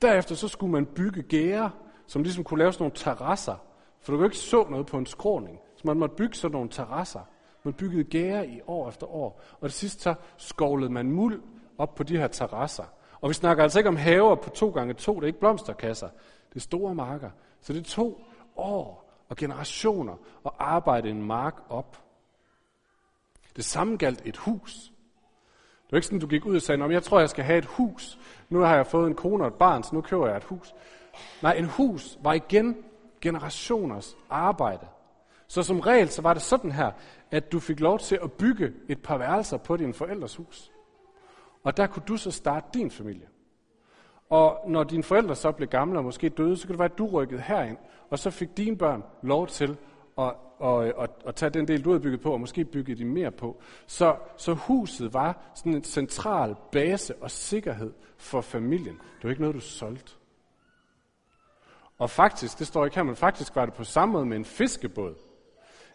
Derefter 0.02 0.34
så 0.34 0.48
skulle 0.48 0.72
man 0.72 0.86
bygge 0.86 1.22
gære, 1.22 1.70
som 2.06 2.22
ligesom 2.22 2.44
kunne 2.44 2.58
lave 2.58 2.72
sådan 2.72 2.82
nogle 2.82 2.96
terrasser. 2.96 3.54
For 4.00 4.12
du 4.12 4.18
kunne 4.18 4.26
ikke 4.26 4.36
så 4.36 4.66
noget 4.70 4.86
på 4.86 4.98
en 4.98 5.06
skråning. 5.06 5.58
Så 5.76 5.82
man 5.84 5.98
måtte 5.98 6.16
bygge 6.16 6.34
sådan 6.34 6.52
nogle 6.52 6.68
terrasser. 6.68 7.20
Man 7.62 7.74
byggede 7.74 8.04
gære 8.04 8.48
i 8.48 8.60
år 8.66 8.88
efter 8.88 9.06
år. 9.06 9.40
Og 9.60 9.68
det 9.68 9.72
sidste 9.72 10.02
så 10.02 10.14
skovlede 10.36 10.92
man 10.92 11.10
muld 11.10 11.42
op 11.78 11.94
på 11.94 12.02
de 12.02 12.16
her 12.16 12.26
terrasser. 12.26 12.84
Og 13.20 13.28
vi 13.28 13.34
snakker 13.34 13.62
altså 13.62 13.78
ikke 13.78 13.88
om 13.88 13.96
haver 13.96 14.34
på 14.34 14.50
to 14.50 14.70
gange 14.70 14.94
to, 14.94 15.14
det 15.14 15.22
er 15.22 15.26
ikke 15.26 15.40
blomsterkasser. 15.40 16.08
Det 16.48 16.56
er 16.56 16.60
store 16.60 16.94
marker. 16.94 17.30
Så 17.60 17.72
det 17.72 17.84
tog 17.84 18.20
år 18.56 19.12
og 19.28 19.36
generationer 19.36 20.12
at 20.46 20.52
arbejde 20.58 21.10
en 21.10 21.22
mark 21.22 21.54
op. 21.68 22.02
Det 23.56 23.64
samme 23.64 23.96
galt 23.96 24.22
et 24.24 24.36
hus. 24.36 24.92
Det 25.84 25.92
var 25.92 25.98
ikke 25.98 26.06
sådan, 26.06 26.18
du 26.18 26.26
gik 26.26 26.46
ud 26.46 26.56
og 26.56 26.62
sagde, 26.62 26.84
jeg 26.84 27.02
tror, 27.02 27.20
jeg 27.20 27.30
skal 27.30 27.44
have 27.44 27.58
et 27.58 27.64
hus. 27.64 28.18
Nu 28.48 28.60
har 28.60 28.76
jeg 28.76 28.86
fået 28.86 29.06
en 29.06 29.14
kone 29.14 29.44
og 29.44 29.48
et 29.48 29.54
barn, 29.54 29.82
så 29.82 29.94
nu 29.94 30.00
køber 30.00 30.26
jeg 30.26 30.36
et 30.36 30.44
hus. 30.44 30.74
Nej, 31.42 31.52
en 31.52 31.64
hus 31.64 32.18
var 32.22 32.32
igen 32.32 32.76
generationers 33.20 34.16
arbejde. 34.30 34.86
Så 35.48 35.62
som 35.62 35.80
regel, 35.80 36.08
så 36.08 36.22
var 36.22 36.34
det 36.34 36.42
sådan 36.42 36.72
her, 36.72 36.90
at 37.30 37.52
du 37.52 37.60
fik 37.60 37.80
lov 37.80 37.98
til 37.98 38.18
at 38.22 38.32
bygge 38.32 38.72
et 38.88 39.02
par 39.02 39.18
værelser 39.18 39.56
på 39.56 39.76
din 39.76 39.94
forældres 39.94 40.36
hus. 40.36 40.72
Og 41.64 41.76
der 41.76 41.86
kunne 41.86 42.04
du 42.08 42.16
så 42.16 42.30
starte 42.30 42.66
din 42.74 42.90
familie. 42.90 43.26
Og 44.30 44.64
når 44.66 44.84
dine 44.84 45.02
forældre 45.02 45.34
så 45.34 45.52
blev 45.52 45.68
gamle 45.68 45.98
og 45.98 46.04
måske 46.04 46.28
døde, 46.28 46.56
så 46.56 46.66
kunne 46.66 46.72
det 46.72 46.78
være, 46.78 46.92
at 46.92 46.98
du 46.98 47.06
rykkede 47.06 47.40
herind, 47.40 47.76
og 48.10 48.18
så 48.18 48.30
fik 48.30 48.56
dine 48.56 48.78
børn 48.78 49.04
lov 49.22 49.46
til 49.46 49.76
og, 50.16 50.36
og, 50.58 50.74
og, 50.96 51.08
at 51.26 51.34
tage 51.34 51.50
den 51.50 51.68
del, 51.68 51.84
du 51.84 51.90
havde 51.90 52.02
bygget 52.02 52.20
på, 52.20 52.32
og 52.32 52.40
måske 52.40 52.64
bygge 52.64 52.94
de 52.94 53.04
mere 53.04 53.30
på. 53.30 53.62
Så, 53.86 54.16
så 54.36 54.54
huset 54.54 55.14
var 55.14 55.52
sådan 55.54 55.74
en 55.74 55.84
central 55.84 56.56
base 56.72 57.14
og 57.14 57.30
sikkerhed 57.30 57.92
for 58.16 58.40
familien. 58.40 58.94
Det 58.94 59.24
var 59.24 59.30
ikke 59.30 59.42
noget, 59.42 59.54
du 59.54 59.60
solgte. 59.60 60.12
Og 61.98 62.10
faktisk, 62.10 62.58
det 62.58 62.66
står 62.66 62.84
ikke 62.84 62.96
her, 62.96 63.02
men 63.02 63.16
faktisk 63.16 63.56
var 63.56 63.64
det 63.64 63.74
på 63.74 63.84
samme 63.84 64.12
måde 64.12 64.26
med 64.26 64.36
en 64.36 64.44
fiskebåd. 64.44 65.14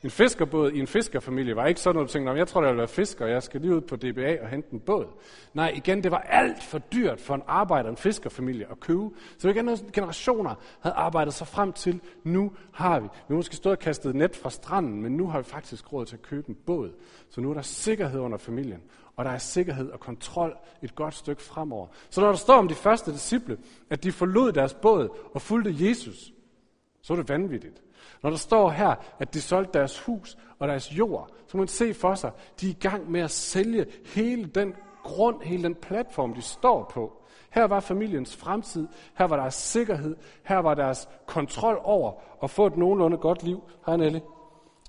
En 0.03 0.09
fiskerbåd 0.09 0.71
i 0.71 0.79
en 0.79 0.87
fiskerfamilie 0.87 1.55
var 1.55 1.65
ikke 1.65 1.81
sådan 1.81 1.95
noget, 1.95 2.09
du 2.09 2.13
tænkte, 2.13 2.31
jeg 2.31 2.47
tror, 2.47 2.61
jeg 2.61 2.71
vil 2.71 2.77
være 2.77 2.87
fisker, 2.87 3.25
og 3.25 3.31
jeg 3.31 3.43
skal 3.43 3.61
lige 3.61 3.75
ud 3.75 3.81
på 3.81 3.95
DBA 3.95 4.41
og 4.41 4.49
hente 4.49 4.73
en 4.73 4.79
båd. 4.79 5.05
Nej, 5.53 5.73
igen, 5.75 6.03
det 6.03 6.11
var 6.11 6.17
alt 6.17 6.63
for 6.63 6.77
dyrt 6.77 7.21
for 7.21 7.35
en 7.35 7.41
arbejder, 7.47 7.89
en 7.89 7.97
fiskerfamilie 7.97 8.71
at 8.71 8.79
købe. 8.79 9.09
Så 9.37 9.49
igen, 9.49 9.69
generationer 9.93 10.55
havde 10.79 10.95
arbejdet 10.95 11.33
sig 11.33 11.47
frem 11.47 11.73
til, 11.73 12.01
nu 12.23 12.51
har 12.71 12.99
vi. 12.99 13.03
Vi 13.03 13.23
har 13.27 13.35
måske 13.35 13.55
stået 13.55 13.75
og 13.75 13.79
kastet 13.79 14.15
net 14.15 14.35
fra 14.35 14.49
stranden, 14.49 15.01
men 15.01 15.17
nu 15.17 15.27
har 15.27 15.37
vi 15.37 15.43
faktisk 15.43 15.93
råd 15.93 16.05
til 16.05 16.15
at 16.15 16.21
købe 16.21 16.49
en 16.49 16.55
båd. 16.65 16.91
Så 17.29 17.41
nu 17.41 17.49
er 17.49 17.53
der 17.53 17.61
sikkerhed 17.61 18.19
under 18.19 18.37
familien, 18.37 18.81
og 19.15 19.25
der 19.25 19.31
er 19.31 19.37
sikkerhed 19.37 19.89
og 19.89 19.99
kontrol 19.99 20.57
et 20.81 20.95
godt 20.95 21.13
stykke 21.13 21.41
fremover. 21.41 21.87
Så 22.09 22.21
når 22.21 22.27
der 22.27 22.37
står 22.37 22.53
om 22.53 22.67
de 22.67 22.75
første 22.75 23.11
disciple, 23.11 23.57
at 23.89 24.03
de 24.03 24.11
forlod 24.11 24.51
deres 24.51 24.73
båd 24.73 25.09
og 25.33 25.41
fulgte 25.41 25.87
Jesus, 25.87 26.33
så 27.01 27.13
er 27.13 27.17
det 27.17 27.29
vanvittigt. 27.29 27.81
Når 28.23 28.29
der 28.29 28.37
står 28.37 28.69
her, 28.69 28.95
at 29.19 29.33
de 29.33 29.41
solgte 29.41 29.79
deres 29.79 29.99
hus 29.99 30.37
og 30.59 30.67
deres 30.67 30.97
jord, 30.97 31.29
så 31.47 31.57
må 31.57 31.61
man 31.61 31.67
se 31.67 31.93
for 31.93 32.15
sig, 32.15 32.31
de 32.61 32.67
er 32.67 32.71
i 32.71 32.77
gang 32.79 33.11
med 33.11 33.21
at 33.21 33.31
sælge 33.31 33.85
hele 34.15 34.45
den 34.45 34.73
grund, 35.03 35.41
hele 35.41 35.63
den 35.63 35.75
platform, 35.75 36.33
de 36.33 36.41
står 36.41 36.91
på. 36.93 37.13
Her 37.49 37.63
var 37.63 37.79
familiens 37.79 38.35
fremtid, 38.35 38.87
her 39.17 39.25
var 39.25 39.35
deres 39.35 39.53
sikkerhed, 39.53 40.15
her 40.43 40.57
var 40.57 40.73
deres 40.73 41.09
kontrol 41.25 41.79
over 41.83 42.11
at 42.43 42.49
få 42.49 42.65
et 42.67 42.77
nogenlunde 42.77 43.17
godt 43.17 43.43
liv. 43.43 43.63
Hej 43.85 43.97
Nelly, 43.97 44.19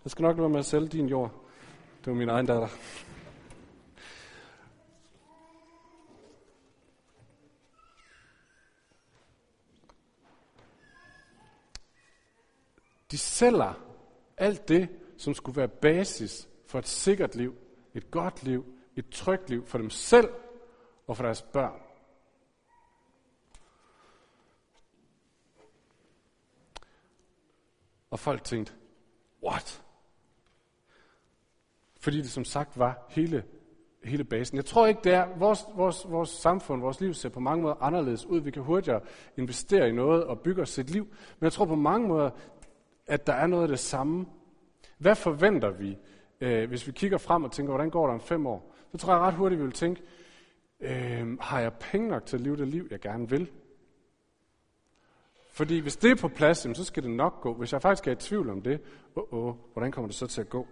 jeg 0.04 0.10
skal 0.10 0.22
nok 0.22 0.37
lade 0.37 0.42
være 0.42 0.48
med 0.48 0.58
at 0.58 0.64
sælge 0.64 0.88
din 0.88 1.06
jord. 1.06 1.30
Det 2.04 2.06
var 2.06 2.18
min 2.18 2.28
egen 2.28 2.46
datter. 2.46 2.68
De 13.11 13.19
sælger 13.19 13.85
alt 14.37 14.69
det, 14.69 14.88
som 15.17 15.35
skulle 15.35 15.57
være 15.57 15.69
basis 15.69 16.49
for 16.67 16.79
et 16.79 16.87
sikkert 16.87 17.35
liv 17.35 17.55
et 17.99 18.11
godt 18.11 18.43
liv, 18.43 18.65
et 18.97 19.09
trygt 19.11 19.50
liv 19.50 19.67
for 19.67 19.79
dem 19.79 19.91
selv 19.91 20.29
og 21.07 21.17
for 21.17 21.25
deres 21.25 21.43
børn. 21.43 21.81
Og 28.11 28.19
folk 28.19 28.45
tænkte, 28.45 28.73
what? 29.43 29.83
Fordi 32.00 32.19
det 32.19 32.31
som 32.31 32.45
sagt 32.45 32.79
var 32.79 33.07
hele, 33.09 33.45
hele 34.05 34.25
basen. 34.25 34.57
Jeg 34.57 34.65
tror 34.65 34.87
ikke, 34.87 35.00
det 35.05 35.12
er, 35.12 35.38
vores, 35.38 35.65
vores, 35.75 36.11
vores 36.11 36.31
samfund, 36.31 36.81
vores 36.81 37.00
liv 37.00 37.15
ser 37.15 37.29
på 37.29 37.41
mange 37.41 37.62
måder 37.62 37.83
anderledes 37.83 38.27
ud. 38.27 38.41
Vi 38.41 38.50
kan 38.50 38.62
hurtigere 38.62 39.00
investere 39.37 39.88
i 39.88 39.93
noget 39.93 40.25
og 40.25 40.41
bygge 40.41 40.62
os 40.62 40.79
et 40.79 40.91
liv. 40.91 41.05
Men 41.05 41.45
jeg 41.45 41.53
tror 41.53 41.65
på 41.65 41.75
mange 41.75 42.09
måder, 42.09 42.31
at 43.09 43.27
der 43.27 43.33
er 43.33 43.47
noget 43.47 43.62
af 43.62 43.69
det 43.69 43.79
samme. 43.79 44.27
Hvad 44.99 45.15
forventer 45.15 45.71
vi, 45.71 45.99
øh, 46.41 46.69
hvis 46.69 46.87
vi 46.87 46.93
kigger 46.93 47.19
frem 47.19 47.45
og 47.45 47.53
tænker, 47.53 47.73
hvordan 47.73 47.91
går 47.91 48.07
der 48.07 48.15
om 48.15 48.21
fem 48.21 48.47
år? 48.47 48.75
Så 48.93 48.99
tror 48.99 49.12
jeg 49.12 49.23
ret 49.23 49.35
hurtigt, 49.35 49.59
vi 49.59 49.65
vil 49.65 49.75
tænke, 49.75 50.03
øh, 50.81 51.38
har 51.41 51.61
jeg 51.61 51.73
penge 51.73 52.09
nok 52.09 52.27
til 52.27 52.37
at 52.37 52.41
leve 52.41 52.57
det 52.57 52.69
liv, 52.69 52.88
jeg 52.91 53.00
gerne 53.00 53.31
vil? 53.31 53.50
Fordi 55.50 55.79
hvis 55.79 55.97
det 55.97 56.11
er 56.11 56.17
på 56.21 56.29
plads, 56.29 56.59
så 56.59 56.85
skal 56.85 57.03
det 57.03 57.11
nok 57.11 57.41
gå. 57.41 57.55
Hvis 57.55 57.73
jeg 57.73 57.83
faktisk 57.83 58.07
er 58.07 58.12
i 58.12 58.17
tvivl 58.17 58.50
om 58.50 58.62
det, 58.62 58.81
oh, 59.17 59.25
oh, 59.33 59.55
hvordan 59.73 59.93
kommer 59.93 60.09
det 60.09 60.17
så 60.17 60.27
til 60.27 60.41
at 60.41 60.49
gå? 60.49 60.67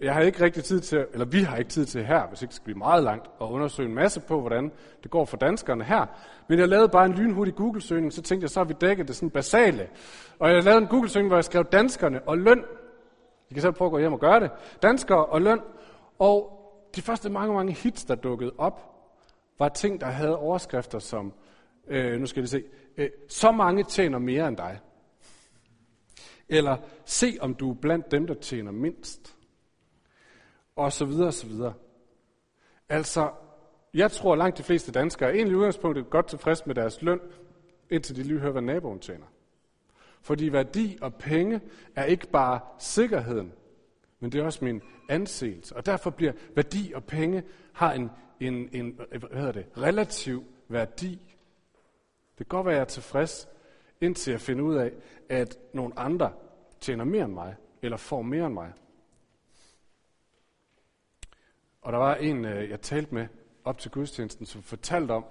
Jeg 0.00 0.14
har 0.14 0.20
ikke 0.20 0.44
rigtig 0.44 0.64
tid 0.64 0.80
til, 0.80 1.06
eller 1.12 1.26
vi 1.26 1.42
har 1.42 1.56
ikke 1.56 1.70
tid 1.70 1.86
til 1.86 2.04
her, 2.04 2.26
hvis 2.26 2.42
ikke 2.42 2.54
skal 2.54 2.64
blive 2.64 2.78
meget 2.78 3.04
langt, 3.04 3.26
at 3.40 3.46
undersøge 3.46 3.88
en 3.88 3.94
masse 3.94 4.20
på, 4.20 4.40
hvordan 4.40 4.72
det 5.02 5.10
går 5.10 5.24
for 5.24 5.36
danskerne 5.36 5.84
her. 5.84 6.06
Men 6.48 6.58
jeg 6.58 6.68
lavede 6.68 6.88
bare 6.88 7.06
en 7.06 7.12
lynhurtig 7.12 7.54
Google-søgning, 7.54 8.12
så 8.12 8.22
tænkte 8.22 8.44
jeg, 8.44 8.50
så 8.50 8.60
har 8.60 8.64
vi 8.64 8.74
dækket 8.80 9.08
det 9.08 9.16
sådan 9.16 9.30
basale. 9.30 9.88
Og 10.38 10.50
jeg 10.50 10.64
lavede 10.64 10.82
en 10.82 10.88
Google-søgning, 10.88 11.28
hvor 11.28 11.36
jeg 11.36 11.44
skrev 11.44 11.64
danskerne 11.64 12.22
og 12.28 12.38
løn. 12.38 12.64
I 13.50 13.54
kan 13.54 13.62
selv 13.62 13.72
prøve 13.72 13.86
at 13.86 13.92
gå 13.92 13.98
hjem 13.98 14.12
og 14.12 14.20
gøre 14.20 14.40
det. 14.40 14.50
Danskere 14.82 15.26
og 15.26 15.42
løn. 15.42 15.60
Og 16.18 16.56
de 16.96 17.02
første 17.02 17.30
mange, 17.30 17.54
mange 17.54 17.72
hits, 17.72 18.04
der 18.04 18.14
dukkede 18.14 18.52
op, 18.58 18.80
var 19.58 19.68
ting, 19.68 20.00
der 20.00 20.06
havde 20.06 20.36
overskrifter 20.36 20.98
som, 20.98 21.32
øh, 21.88 22.20
nu 22.20 22.26
skal 22.26 22.42
vi 22.42 22.48
se, 22.48 22.64
øh, 22.96 23.10
så 23.28 23.52
mange 23.52 23.84
tjener 23.84 24.18
mere 24.18 24.48
end 24.48 24.56
dig. 24.56 24.80
Eller 26.48 26.76
se, 27.04 27.36
om 27.40 27.54
du 27.54 27.70
er 27.70 27.74
blandt 27.74 28.10
dem, 28.10 28.26
der 28.26 28.34
tjener 28.34 28.72
mindst. 28.72 29.36
Og 30.80 30.92
så 30.92 31.04
videre, 31.04 31.26
og 31.26 31.34
så 31.34 31.46
videre. 31.46 31.74
Altså, 32.88 33.30
jeg 33.94 34.10
tror 34.10 34.36
langt 34.36 34.58
de 34.58 34.62
fleste 34.62 34.92
danskere 34.92 35.28
er 35.28 35.34
egentlig 35.34 35.56
udgangspunktet 35.56 36.10
godt 36.10 36.26
tilfreds 36.26 36.66
med 36.66 36.74
deres 36.74 37.02
løn, 37.02 37.20
indtil 37.90 38.16
de 38.16 38.22
lige 38.22 38.38
hører, 38.38 38.52
hvad 38.52 38.62
naboen 38.62 38.98
tjener. 38.98 39.26
Fordi 40.20 40.52
værdi 40.52 40.98
og 41.00 41.14
penge 41.14 41.60
er 41.96 42.04
ikke 42.04 42.26
bare 42.26 42.60
sikkerheden, 42.78 43.52
men 44.20 44.32
det 44.32 44.40
er 44.40 44.44
også 44.44 44.64
min 44.64 44.82
anseelse. 45.08 45.76
Og 45.76 45.86
derfor 45.86 46.10
bliver 46.10 46.32
værdi 46.54 46.92
og 46.94 47.04
penge 47.04 47.42
har 47.72 47.92
en, 47.92 48.10
en, 48.40 48.68
en 48.72 49.00
hvad 49.08 49.38
hedder 49.38 49.52
det, 49.52 49.66
relativ 49.76 50.44
værdi. 50.68 51.36
Det 52.38 52.48
kan 52.48 52.56
godt 52.56 52.66
være, 52.66 52.74
at 52.74 52.78
jeg 52.78 52.84
er 52.84 52.88
tilfreds, 52.88 53.48
indtil 54.00 54.30
jeg 54.30 54.40
finder 54.40 54.64
ud 54.64 54.76
af, 54.76 54.92
at 55.28 55.58
nogle 55.74 55.98
andre 55.98 56.32
tjener 56.80 57.04
mere 57.04 57.24
end 57.24 57.32
mig, 57.32 57.54
eller 57.82 57.96
får 57.96 58.22
mere 58.22 58.46
end 58.46 58.54
mig. 58.54 58.72
Og 61.82 61.92
der 61.92 61.98
var 61.98 62.14
en, 62.14 62.44
øh, 62.44 62.70
jeg 62.70 62.80
talte 62.80 63.14
med 63.14 63.26
op 63.64 63.78
til 63.78 63.90
gudstjenesten, 63.90 64.46
som 64.46 64.62
fortalte 64.62 65.12
om, 65.12 65.24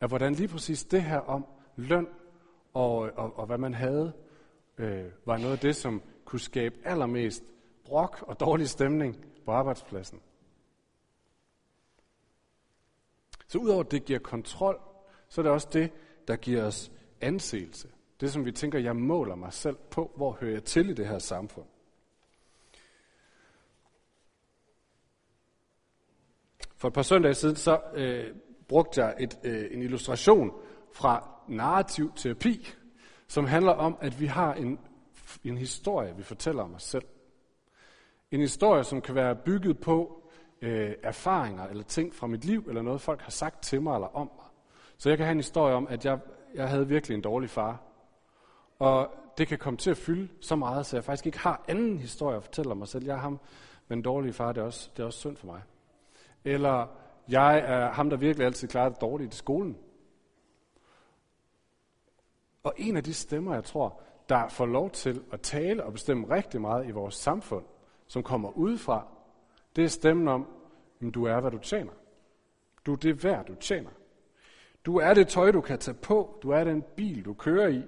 at 0.00 0.08
hvordan 0.08 0.34
lige 0.34 0.48
præcis 0.48 0.84
det 0.84 1.02
her 1.02 1.18
om 1.18 1.46
løn 1.76 2.06
og, 2.74 2.96
og, 2.96 3.38
og 3.38 3.46
hvad 3.46 3.58
man 3.58 3.74
havde, 3.74 4.12
øh, 4.78 5.04
var 5.24 5.38
noget 5.38 5.52
af 5.52 5.58
det, 5.58 5.76
som 5.76 6.02
kunne 6.24 6.40
skabe 6.40 6.74
allermest 6.84 7.44
brok 7.84 8.24
og 8.26 8.40
dårlig 8.40 8.68
stemning 8.68 9.24
på 9.44 9.52
arbejdspladsen. 9.52 10.20
Så 13.46 13.58
udover 13.58 13.80
at 13.80 13.90
det 13.90 14.04
giver 14.04 14.18
kontrol, 14.18 14.80
så 15.28 15.40
er 15.40 15.42
det 15.42 15.52
også 15.52 15.68
det, 15.72 15.92
der 16.28 16.36
giver 16.36 16.64
os 16.64 16.92
anseelse. 17.20 17.88
Det, 18.20 18.32
som 18.32 18.44
vi 18.44 18.52
tænker, 18.52 18.78
jeg 18.78 18.96
måler 18.96 19.34
mig 19.34 19.52
selv 19.52 19.76
på, 19.90 20.12
hvor 20.16 20.32
hører 20.40 20.52
jeg 20.52 20.64
til 20.64 20.90
i 20.90 20.92
det 20.92 21.08
her 21.08 21.18
samfund. 21.18 21.66
For 26.80 26.88
et 26.88 26.94
par 26.94 27.02
søndage 27.02 27.34
siden, 27.34 27.56
så 27.56 27.80
øh, 27.94 28.26
brugte 28.68 29.04
jeg 29.04 29.14
et, 29.18 29.38
øh, 29.44 29.68
en 29.70 29.82
illustration 29.82 30.52
fra 30.92 31.28
narrativ 31.48 32.12
terapi, 32.16 32.68
som 33.28 33.46
handler 33.46 33.72
om, 33.72 33.98
at 34.00 34.20
vi 34.20 34.26
har 34.26 34.54
en, 34.54 34.78
en 35.44 35.58
historie, 35.58 36.16
vi 36.16 36.22
fortæller 36.22 36.62
om 36.62 36.74
os 36.74 36.82
selv. 36.82 37.04
En 38.30 38.40
historie, 38.40 38.84
som 38.84 39.00
kan 39.00 39.14
være 39.14 39.36
bygget 39.36 39.80
på 39.80 40.22
øh, 40.62 40.94
erfaringer 41.02 41.66
eller 41.66 41.82
ting 41.82 42.14
fra 42.14 42.26
mit 42.26 42.44
liv, 42.44 42.64
eller 42.68 42.82
noget 42.82 43.00
folk 43.00 43.20
har 43.20 43.30
sagt 43.30 43.62
til 43.62 43.82
mig 43.82 43.94
eller 43.94 44.16
om 44.16 44.30
mig. 44.36 44.46
Så 44.98 45.08
jeg 45.08 45.18
kan 45.18 45.26
have 45.26 45.32
en 45.32 45.38
historie 45.38 45.74
om, 45.74 45.86
at 45.90 46.04
jeg, 46.04 46.18
jeg 46.54 46.68
havde 46.68 46.88
virkelig 46.88 47.14
en 47.14 47.22
dårlig 47.22 47.50
far. 47.50 47.82
Og 48.78 49.10
det 49.38 49.48
kan 49.48 49.58
komme 49.58 49.76
til 49.76 49.90
at 49.90 49.96
fylde 49.96 50.28
så 50.40 50.56
meget, 50.56 50.86
så 50.86 50.96
jeg 50.96 51.04
faktisk 51.04 51.26
ikke 51.26 51.38
har 51.38 51.64
anden 51.68 51.98
historie 51.98 52.36
at 52.36 52.42
fortælle 52.42 52.70
om 52.70 52.76
mig 52.76 52.88
selv. 52.88 53.04
Jeg 53.04 53.14
er 53.14 53.20
ham 53.20 53.40
med 53.88 54.02
dårlig 54.02 54.34
far, 54.34 54.52
det 54.52 54.60
er 54.60 54.64
også, 54.64 54.90
det 54.96 55.02
er 55.02 55.06
også 55.06 55.18
synd 55.18 55.36
for 55.36 55.46
mig. 55.46 55.62
Eller 56.44 56.86
jeg 57.28 57.58
er 57.58 57.90
ham, 57.90 58.10
der 58.10 58.16
virkelig 58.16 58.46
altid 58.46 58.68
klarer 58.68 58.88
det 58.88 59.00
dårligt 59.00 59.34
i 59.34 59.36
skolen. 59.36 59.78
Og 62.62 62.74
en 62.76 62.96
af 62.96 63.04
de 63.04 63.14
stemmer, 63.14 63.54
jeg 63.54 63.64
tror, 63.64 64.00
der 64.28 64.48
får 64.48 64.66
lov 64.66 64.90
til 64.90 65.22
at 65.32 65.40
tale 65.40 65.84
og 65.84 65.92
bestemme 65.92 66.34
rigtig 66.34 66.60
meget 66.60 66.88
i 66.88 66.90
vores 66.90 67.14
samfund, 67.14 67.64
som 68.06 68.22
kommer 68.22 68.58
udefra, 68.58 69.06
det 69.76 69.84
er 69.84 69.88
stemmen 69.88 70.28
om, 70.28 70.48
at 71.00 71.14
du 71.14 71.24
er, 71.24 71.40
hvad 71.40 71.50
du 71.50 71.58
tjener. 71.58 71.92
Du 72.86 72.92
er 72.92 72.96
det 72.96 73.24
værd, 73.24 73.46
du 73.46 73.54
tjener. 73.54 73.90
Du 74.86 74.96
er 74.96 75.14
det 75.14 75.28
tøj, 75.28 75.50
du 75.50 75.60
kan 75.60 75.78
tage 75.78 75.96
på. 76.02 76.38
Du 76.42 76.50
er 76.50 76.64
den 76.64 76.82
bil, 76.96 77.24
du 77.24 77.34
kører 77.34 77.68
i. 77.68 77.82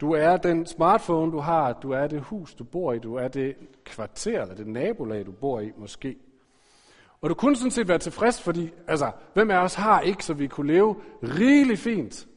Du 0.00 0.12
er 0.12 0.36
den 0.36 0.66
smartphone, 0.66 1.32
du 1.32 1.38
har. 1.38 1.72
Du 1.72 1.90
er 1.90 2.06
det 2.06 2.20
hus, 2.20 2.54
du 2.54 2.64
bor 2.64 2.92
i. 2.92 2.98
Du 2.98 3.14
er 3.14 3.28
det 3.28 3.56
kvarter 3.84 4.42
eller 4.42 4.54
det 4.54 4.66
nabolag, 4.66 5.26
du 5.26 5.32
bor 5.32 5.60
i 5.60 5.72
måske. 5.76 6.16
Og 7.20 7.30
du 7.30 7.34
kunne 7.34 7.56
sådan 7.56 7.70
set 7.70 7.88
være 7.88 7.98
tilfreds, 7.98 8.42
fordi, 8.42 8.70
altså, 8.86 9.12
hvem 9.34 9.50
af 9.50 9.58
os 9.58 9.74
har 9.74 10.00
ikke, 10.00 10.24
så 10.24 10.34
vi 10.34 10.46
kunne 10.46 10.72
leve 10.72 11.02
rigeligt 11.22 11.80
fint. 11.80 12.28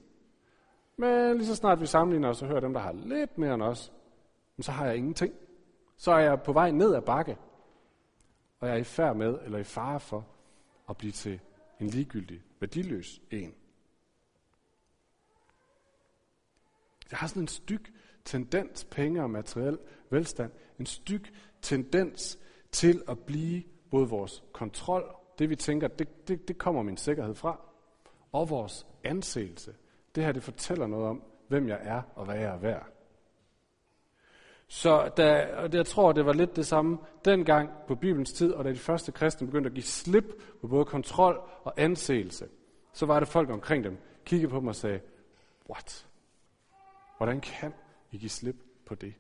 Men 0.98 1.38
lige 1.38 1.48
så 1.48 1.56
snart 1.56 1.82
vi 1.82 1.86
sammenligner 1.86 2.30
os 2.30 2.42
og 2.42 2.48
hører 2.48 2.60
dem, 2.60 2.74
der 2.74 2.80
har 2.80 2.94
lidt 2.94 3.38
mere 3.38 3.54
end 3.54 3.64
os, 3.64 3.94
så 4.62 4.72
har 4.72 4.86
jeg 4.86 4.98
ingenting. 4.98 5.34
Så 5.98 6.12
er 6.12 6.20
jeg 6.20 6.42
på 6.42 6.54
vej 6.54 6.72
ned 6.72 6.96
ad 6.96 7.02
bakke, 7.02 7.38
og 8.60 8.68
jeg 8.68 8.76
er 8.76 8.80
i 8.80 8.84
færd 8.84 9.16
med, 9.16 9.40
eller 9.46 9.60
i 9.60 9.64
fare 9.64 10.00
for, 10.00 10.28
at 10.90 10.98
blive 10.98 11.12
til 11.12 11.40
en 11.80 11.88
ligegyldig, 11.88 12.42
værdiløs 12.60 13.22
en. 13.32 13.54
Jeg 17.12 17.20
har 17.20 17.28
sådan 17.28 17.42
en 17.42 17.48
styk 17.48 17.92
tendens, 18.26 18.84
penge 18.92 19.24
og 19.24 19.30
materiel 19.30 19.78
velstand, 20.10 20.52
en 20.80 20.86
styk 20.86 21.34
tendens 21.62 22.40
til 22.72 23.02
at 23.08 23.20
blive 23.20 23.64
både 23.92 24.10
vores 24.10 24.44
kontrol, 24.52 25.16
det 25.40 25.50
vi 25.50 25.56
tænker, 25.56 25.88
det, 25.88 26.28
det, 26.28 26.48
det 26.48 26.58
kommer 26.58 26.84
min 26.84 26.98
sikkerhed 26.98 27.36
fra, 27.36 27.60
og 28.32 28.50
vores 28.50 28.88
anseelse. 29.04 29.76
Det 30.16 30.24
her, 30.24 30.32
det 30.32 30.44
fortæller 30.44 30.88
noget 30.88 31.08
om, 31.08 31.24
hvem 31.48 31.68
jeg 31.68 31.80
er 31.82 32.02
og 32.16 32.26
hvad 32.26 32.36
jeg 32.36 32.54
er 32.54 32.58
værd. 32.58 32.86
Så 34.68 35.12
da, 35.18 35.56
og 35.56 35.74
jeg 35.74 35.86
tror, 35.86 36.12
det 36.12 36.26
var 36.26 36.34
lidt 36.34 36.56
det 36.56 36.66
samme 36.66 36.98
dengang 37.26 37.70
på 37.88 37.96
Bibelens 37.96 38.34
tid, 38.34 38.54
og 38.54 38.64
da 38.64 38.70
de 38.70 38.76
første 38.76 39.12
kristne 39.12 39.48
begyndte 39.48 39.68
at 39.68 39.74
give 39.74 39.84
slip 39.84 40.26
på 40.62 40.68
både 40.68 40.86
kontrol 40.86 41.42
og 41.64 41.74
anseelse, 41.78 42.48
så 42.94 43.06
var 43.06 43.20
det 43.20 43.30
folk 43.30 43.50
omkring 43.50 43.84
dem, 43.84 43.98
kiggede 44.26 44.52
på 44.52 44.60
dem 44.60 44.68
og 44.68 44.76
sagde, 44.76 45.00
what? 45.70 46.08
Hvordan 47.18 47.42
kan 47.42 47.74
I 48.12 48.18
give 48.18 48.30
slip 48.30 48.56
på 48.86 48.96
det? 48.96 49.14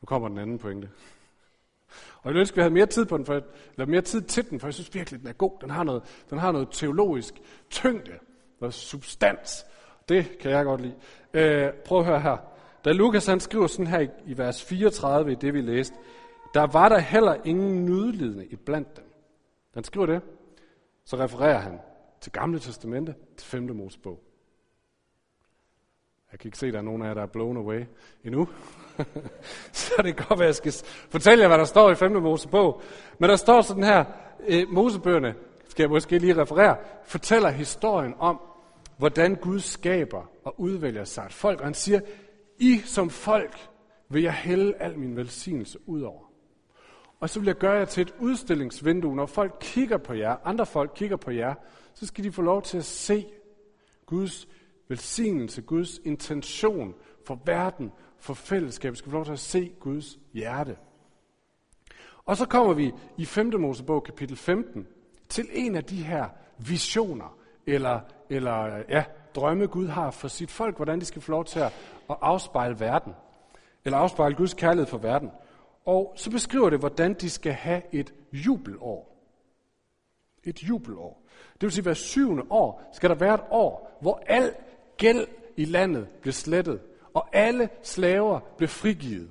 Nu 0.00 0.06
kommer 0.06 0.28
den 0.28 0.38
anden 0.38 0.58
pointe. 0.58 0.90
Og 2.26 2.32
jeg 2.32 2.40
ønsker, 2.40 2.54
at 2.54 2.56
vi 2.56 2.62
havde 2.62 2.74
mere 2.74 2.86
tid 2.86 3.04
på 3.04 3.16
den, 3.16 3.26
for, 3.26 3.34
eller 3.72 3.86
mere 3.86 4.00
tid 4.00 4.22
til 4.22 4.50
den, 4.50 4.60
for 4.60 4.66
jeg 4.66 4.74
synes 4.74 4.94
virkelig, 4.94 5.20
den 5.20 5.28
er 5.28 5.32
god. 5.32 5.50
Den 5.60 5.70
har 5.70 5.84
noget, 5.84 6.02
den 6.30 6.38
har 6.38 6.52
noget 6.52 6.68
teologisk 6.72 7.34
tyngde, 7.70 8.12
noget 8.60 8.74
substans. 8.74 9.66
Det 10.08 10.38
kan 10.38 10.50
jeg 10.50 10.64
godt 10.64 10.80
lide. 10.80 10.94
Øh, 11.34 11.72
prøv 11.72 11.98
at 11.98 12.04
høre 12.04 12.20
her. 12.20 12.36
Da 12.84 12.92
Lukas 12.92 13.26
han 13.26 13.40
skriver 13.40 13.66
sådan 13.66 13.86
her 13.86 14.00
i, 14.00 14.08
i 14.26 14.38
vers 14.38 14.64
34 14.64 15.32
i 15.32 15.34
det, 15.34 15.54
vi 15.54 15.60
læste, 15.60 15.94
der 16.54 16.66
var 16.66 16.88
der 16.88 16.98
heller 16.98 17.36
ingen 17.44 17.84
nydelidende 17.84 18.46
i 18.46 18.56
blandt 18.56 18.96
dem. 18.96 19.04
Han 19.74 19.84
skriver 19.84 20.06
det, 20.06 20.20
så 21.04 21.16
refererer 21.16 21.58
han 21.58 21.78
til 22.20 22.32
Gamle 22.32 22.58
Testamente, 22.58 23.14
til 23.36 23.48
5. 23.48 23.62
Mosebog. 23.76 24.25
Jeg 26.32 26.40
kan 26.40 26.48
ikke 26.48 26.58
se, 26.58 26.66
at 26.66 26.72
der 26.72 26.78
er 26.78 26.82
nogen 26.82 27.02
af 27.02 27.06
jer, 27.06 27.14
der 27.14 27.22
er 27.22 27.26
blown 27.26 27.56
away 27.56 27.84
endnu. 28.24 28.48
så 29.72 29.92
det 29.96 30.16
kan 30.16 30.26
godt 30.28 30.38
være, 30.38 30.48
at 30.48 30.64
jeg 30.64 30.72
skal 30.72 30.88
fortælle 31.10 31.42
jer, 31.42 31.48
hvad 31.48 31.58
der 31.58 31.64
står 31.64 31.90
i 31.90 31.94
5. 31.94 32.22
Mosebog. 32.22 32.82
Men 33.18 33.30
der 33.30 33.36
står 33.36 33.60
sådan 33.60 33.84
her, 33.84 34.04
øh, 34.46 34.68
Mosebøgerne, 34.68 35.34
skal 35.68 35.82
jeg 35.82 35.90
måske 35.90 36.18
lige 36.18 36.36
referere, 36.36 36.76
fortæller 37.04 37.50
historien 37.50 38.14
om, 38.18 38.40
hvordan 38.96 39.34
Gud 39.34 39.60
skaber 39.60 40.30
og 40.44 40.60
udvælger 40.60 41.04
sig 41.04 41.24
et 41.24 41.32
folk. 41.32 41.60
Og 41.60 41.66
han 41.66 41.74
siger, 41.74 42.00
I 42.58 42.78
som 42.84 43.10
folk 43.10 43.68
vil 44.08 44.22
jeg 44.22 44.32
hælde 44.32 44.74
al 44.80 44.98
min 44.98 45.16
velsignelse 45.16 45.78
ud 45.88 46.02
over. 46.02 46.22
Og 47.20 47.30
så 47.30 47.40
vil 47.40 47.46
jeg 47.46 47.56
gøre 47.56 47.72
jer 47.72 47.84
til 47.84 48.00
et 48.00 48.14
udstillingsvindue. 48.18 49.16
Når 49.16 49.26
folk 49.26 49.56
kigger 49.60 49.96
på 49.96 50.14
jer, 50.14 50.36
andre 50.44 50.66
folk 50.66 50.92
kigger 50.94 51.16
på 51.16 51.30
jer, 51.30 51.54
så 51.94 52.06
skal 52.06 52.24
de 52.24 52.32
få 52.32 52.42
lov 52.42 52.62
til 52.62 52.78
at 52.78 52.84
se 52.84 53.26
Guds 54.06 54.48
velsignelse, 54.88 55.62
Guds 55.62 55.98
intention 56.04 56.94
for 57.26 57.40
verden, 57.44 57.92
for 58.18 58.34
fællesskab. 58.34 58.92
Vi 58.92 58.96
skal 58.96 59.10
få 59.10 59.16
lov 59.16 59.24
til 59.24 59.32
at 59.32 59.38
se 59.38 59.72
Guds 59.80 60.18
hjerte. 60.32 60.76
Og 62.24 62.36
så 62.36 62.46
kommer 62.46 62.74
vi 62.74 62.92
i 63.16 63.24
5. 63.24 63.60
Mosebog 63.60 64.04
kapitel 64.04 64.36
15 64.36 64.86
til 65.28 65.48
en 65.52 65.76
af 65.76 65.84
de 65.84 65.96
her 65.96 66.28
visioner, 66.58 67.38
eller, 67.66 68.00
eller 68.30 68.82
ja, 68.88 69.04
drømme 69.34 69.66
Gud 69.66 69.86
har 69.86 70.10
for 70.10 70.28
sit 70.28 70.50
folk, 70.50 70.76
hvordan 70.76 71.00
de 71.00 71.04
skal 71.04 71.22
få 71.22 71.30
lov 71.30 71.44
til 71.44 71.60
at, 71.60 71.72
at 72.10 72.16
afspejle 72.20 72.80
verden, 72.80 73.12
eller 73.84 73.98
afspejle 73.98 74.34
Guds 74.34 74.54
kærlighed 74.54 74.86
for 74.86 74.98
verden. 74.98 75.30
Og 75.86 76.12
så 76.16 76.30
beskriver 76.30 76.70
det, 76.70 76.78
hvordan 76.78 77.14
de 77.14 77.30
skal 77.30 77.52
have 77.52 77.82
et 77.92 78.14
jubelår. 78.32 79.16
Et 80.44 80.62
jubelår. 80.62 81.22
Det 81.52 81.62
vil 81.62 81.70
sige, 81.70 81.80
at 81.80 81.84
hver 81.84 81.94
syvende 81.94 82.42
år 82.50 82.90
skal 82.92 83.10
der 83.10 83.16
være 83.16 83.34
et 83.34 83.44
år, 83.50 83.98
hvor 84.00 84.22
al 84.26 84.54
gæld 84.96 85.26
i 85.56 85.64
landet 85.64 86.08
blev 86.22 86.32
slettet, 86.32 86.80
og 87.14 87.28
alle 87.32 87.68
slaver 87.82 88.40
blev 88.56 88.68
frigivet. 88.68 89.30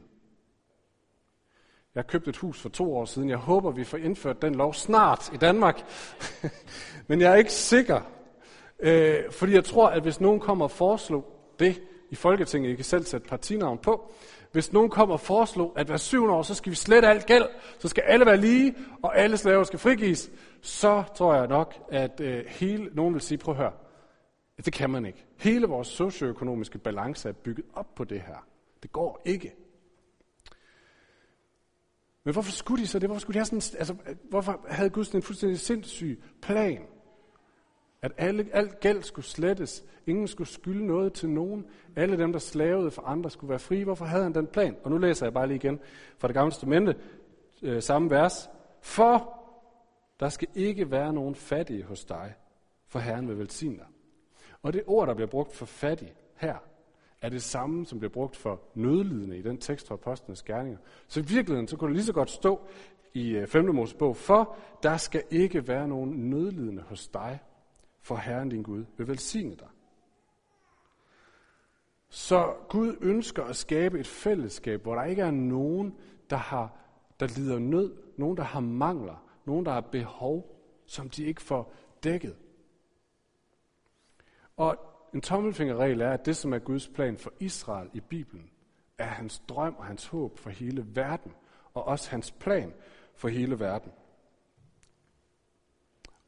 Jeg 1.96 2.04
har 2.04 2.08
købt 2.08 2.28
et 2.28 2.38
hus 2.38 2.62
for 2.62 2.70
to 2.70 2.96
år 2.96 3.06
siden. 3.06 3.30
Jeg 3.30 3.38
håber, 3.38 3.72
vi 3.72 3.84
får 3.84 3.98
indført 3.98 4.42
den 4.42 4.56
lov 4.56 4.74
snart 4.74 5.32
i 5.34 5.38
Danmark. 5.38 5.86
Men 7.08 7.22
jeg 7.22 7.32
er 7.32 7.36
ikke 7.36 7.54
sikker. 7.54 8.02
Øh, 8.80 9.32
fordi 9.32 9.54
jeg 9.54 9.66
tror, 9.66 9.88
at 9.88 10.02
hvis 10.02 10.22
nogen 10.22 10.40
kommer 10.40 10.66
og 10.66 10.72
foreslår 10.72 11.56
det 11.60 11.82
i 12.10 12.16
Folketinget, 12.16 12.70
I 12.70 12.76
kan 12.76 12.86
selv 12.86 13.06
sætte 13.06 13.28
partinavn 13.28 13.78
på, 13.78 14.14
hvis 14.52 14.74
nogen 14.74 14.90
kommer 14.90 15.14
og 15.14 15.20
foreslår, 15.20 15.74
at 15.76 15.88
hver 15.88 15.98
syvende 15.98 16.34
år, 16.34 16.42
så 16.42 16.54
skal 16.54 16.70
vi 16.70 16.76
slette 16.76 17.08
alt 17.08 17.26
gæld, 17.26 17.46
så 17.80 17.88
skal 17.88 18.04
alle 18.08 18.26
være 18.26 18.38
lige, 18.38 18.76
og 19.04 19.18
alle 19.18 19.38
slaver 19.38 19.64
skal 19.64 19.80
frigives, 19.80 20.32
så 20.62 21.04
tror 21.16 21.36
jeg 21.36 21.48
nok, 21.48 21.76
at 21.92 22.20
øh, 22.20 22.46
hele, 22.48 22.90
nogen 22.94 23.14
vil 23.14 23.22
sige, 23.22 23.38
prøv 23.38 23.54
at 23.54 23.58
høre, 23.58 23.72
det 24.58 24.74
kan 24.74 24.90
man 24.90 25.06
ikke. 25.06 25.26
Hele 25.38 25.68
vores 25.68 25.88
socioøkonomiske 25.88 26.78
balance 26.78 27.30
er 27.30 27.34
bygget 27.34 27.66
op 27.74 27.96
på 27.96 28.04
det 28.04 28.22
her. 28.22 28.48
Det 28.84 28.92
går 28.92 29.22
ikke. 29.26 29.56
Men 32.24 32.34
hvorfor 32.34 32.52
skulle 32.52 32.82
de 32.82 32.88
så 32.88 33.00
det? 33.00 33.10
Hvorfor, 33.10 33.20
skulle 33.20 33.34
de 33.34 33.40
have 33.40 33.62
sådan, 33.62 33.80
altså, 33.80 33.96
hvorfor 34.30 34.66
havde 34.68 34.90
Gud 34.90 35.04
sådan 35.04 35.18
en 35.18 35.24
fuldstændig 35.24 35.60
sindssyg 35.60 36.24
plan? 36.42 36.82
At 38.02 38.12
alle, 38.18 38.50
alt 38.54 38.80
gæld 38.80 39.04
skulle 39.04 39.26
slettes. 39.26 39.84
Ingen 40.08 40.28
skulle 40.28 40.48
skylde 40.48 40.88
noget 40.88 41.14
til 41.14 41.30
nogen. 41.30 41.66
Alle 41.96 42.18
dem, 42.18 42.32
der 42.32 42.40
slavede 42.40 42.92
for 42.92 43.02
andre, 43.02 43.30
skulle 43.30 43.50
være 43.50 43.60
frie. 43.60 43.84
Hvorfor 43.84 44.06
havde 44.06 44.24
han 44.24 44.34
den 44.34 44.48
plan? 44.48 44.76
Og 44.84 44.92
nu 44.92 44.98
læser 44.98 45.26
jeg 45.26 45.34
bare 45.34 45.48
lige 45.48 45.56
igen 45.56 45.80
fra 46.18 46.28
det 46.28 46.34
gamle 46.34 46.52
testamente, 46.52 46.96
øh, 47.62 47.82
samme 47.82 48.10
vers. 48.10 48.50
For 48.82 49.40
der 50.20 50.30
skal 50.30 50.48
ikke 50.56 50.92
være 50.92 51.14
nogen 51.14 51.36
fattige 51.36 51.84
hos 51.84 52.06
dig, 52.06 52.34
for 52.88 53.00
Herren 53.00 53.28
vil 53.28 53.38
velsigne 53.38 53.78
dig. 53.78 53.86
Og 54.66 54.74
det 54.74 54.84
ord, 54.88 55.08
der 55.08 55.14
bliver 55.14 55.28
brugt 55.28 55.56
for 55.56 55.66
fattig 55.66 56.14
her, 56.36 56.56
er 57.22 57.30
det 57.30 57.44
samme, 57.44 57.86
som 57.86 58.00
bliver 58.00 58.12
brugt 58.12 58.36
for 58.36 58.62
nødlidende 58.74 59.38
i 59.38 59.42
den 59.42 59.58
tekst 59.58 59.88
fra 59.88 59.96
Apostlenes 59.96 60.44
Gerninger. 60.44 60.80
Så 61.08 61.20
i 61.20 61.24
virkeligheden, 61.24 61.68
så 61.68 61.78
kunne 61.78 61.88
det 61.88 61.96
lige 61.96 62.06
så 62.06 62.14
godt 62.14 62.30
stå 62.30 62.62
i 63.14 63.30
øh, 63.30 63.48
5. 63.48 63.76
Mosebog, 63.76 64.16
for 64.16 64.56
der 64.84 64.98
skal 64.98 65.24
ikke 65.30 65.68
være 65.68 65.88
nogen 65.88 66.30
nødlidende 66.30 66.82
hos 66.82 67.08
dig, 67.08 67.40
for 68.02 68.16
Herren 68.16 68.50
din 68.50 68.64
Gud 68.64 68.86
vil 68.98 69.08
velsigne 69.08 69.56
dig. 69.56 69.68
Så 72.10 72.54
Gud 72.70 72.96
ønsker 73.02 73.44
at 73.44 73.56
skabe 73.56 74.00
et 74.00 74.08
fællesskab, 74.08 74.82
hvor 74.82 74.96
der 74.96 75.04
ikke 75.04 75.22
er 75.22 75.32
nogen, 75.32 75.96
der, 76.30 76.38
har, 76.38 76.78
der 77.20 77.28
lider 77.28 77.60
nød, 77.60 77.94
nogen, 78.18 78.38
der 78.38 78.44
har 78.44 78.60
mangler, 78.60 79.26
nogen, 79.46 79.66
der 79.66 79.72
har 79.72 79.82
behov, 79.82 80.60
som 80.86 81.10
de 81.10 81.24
ikke 81.24 81.42
får 81.42 81.74
dækket. 82.04 82.36
Og 84.58 84.78
en 85.14 85.22
tommelfingerregel 85.22 86.02
er, 86.02 86.12
at 86.12 86.26
det, 86.26 86.38
som 86.38 86.54
er 86.54 86.60
Guds 86.60 86.88
plan 86.88 87.18
for 87.18 87.34
Israel 87.40 87.90
i 87.94 88.00
Bibelen, 88.00 88.50
er 88.98 89.06
hans 89.06 89.42
drøm 89.50 89.76
og 89.78 89.86
hans 89.86 90.08
håb 90.08 90.38
for 90.38 90.50
hele 90.50 90.86
verden, 90.88 91.32
og 91.74 91.88
også 91.88 92.12
hans 92.12 92.32
plan 92.32 92.74
for 93.16 93.28
hele 93.28 93.60
verden. 93.60 93.92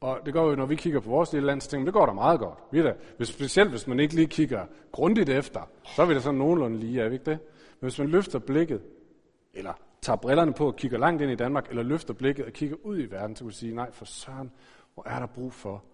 Og 0.00 0.20
det 0.26 0.34
går 0.34 0.48
jo, 0.48 0.54
når 0.54 0.66
vi 0.66 0.76
kigger 0.76 1.00
på 1.00 1.10
vores 1.10 1.32
lille 1.32 1.46
land, 1.46 1.60
så 1.60 1.70
tænker 1.70 1.84
det 1.84 1.94
går 1.94 2.06
da 2.06 2.12
meget 2.12 2.40
godt. 2.40 2.58
Vi 2.70 2.82
da, 2.82 2.94
hvis, 3.16 3.28
specielt 3.28 3.70
hvis 3.70 3.86
man 3.86 4.00
ikke 4.00 4.14
lige 4.14 4.26
kigger 4.26 4.66
grundigt 4.92 5.28
efter, 5.28 5.68
så 5.84 6.02
er 6.02 6.06
vi 6.06 6.14
da 6.14 6.20
sådan 6.20 6.38
nogenlunde 6.38 6.78
lige, 6.78 7.02
er 7.02 7.08
vi 7.08 7.14
ikke 7.14 7.30
det? 7.30 7.38
Men 7.80 7.88
hvis 7.88 7.98
man 7.98 8.08
løfter 8.08 8.38
blikket, 8.38 8.82
eller 9.54 9.72
tager 10.02 10.16
brillerne 10.16 10.52
på 10.52 10.66
og 10.66 10.76
kigger 10.76 10.98
langt 10.98 11.22
ind 11.22 11.30
i 11.30 11.34
Danmark, 11.34 11.68
eller 11.68 11.82
løfter 11.82 12.14
blikket 12.14 12.44
og 12.44 12.52
kigger 12.52 12.76
ud 12.82 12.98
i 12.98 13.10
verden, 13.10 13.36
så 13.36 13.44
kan 13.44 13.50
du 13.50 13.56
sige, 13.56 13.74
nej 13.74 13.90
for 13.90 14.04
søren, 14.04 14.52
hvor 14.94 15.08
er 15.08 15.18
der 15.18 15.26
brug 15.26 15.52
for, 15.52 15.84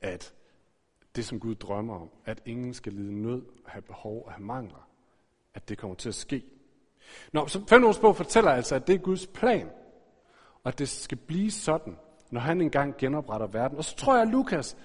at 0.00 0.34
det, 1.16 1.24
som 1.24 1.40
Gud 1.40 1.54
drømmer 1.54 1.94
om, 2.00 2.10
at 2.24 2.42
ingen 2.46 2.74
skal 2.74 2.92
lide 2.92 3.22
nød, 3.22 3.42
have 3.66 3.82
behov 3.82 4.22
og 4.26 4.32
have 4.32 4.44
mangler, 4.44 4.88
at 5.54 5.68
det 5.68 5.78
kommer 5.78 5.94
til 5.94 6.08
at 6.08 6.14
ske. 6.14 6.44
Nå, 7.32 7.46
så 7.46 7.64
5. 7.68 7.82
bog 8.00 8.16
fortæller 8.16 8.50
altså, 8.50 8.74
at 8.74 8.86
det 8.86 8.94
er 8.94 8.98
Guds 8.98 9.26
plan, 9.26 9.70
og 10.64 10.68
at 10.68 10.78
det 10.78 10.88
skal 10.88 11.18
blive 11.18 11.50
sådan, 11.50 11.96
når 12.30 12.40
han 12.40 12.60
engang 12.60 12.96
genopretter 12.98 13.46
verden. 13.46 13.78
Og 13.78 13.84
så 13.84 13.96
tror 13.96 14.14
jeg, 14.14 14.22
at 14.22 14.28
Lukas, 14.28 14.76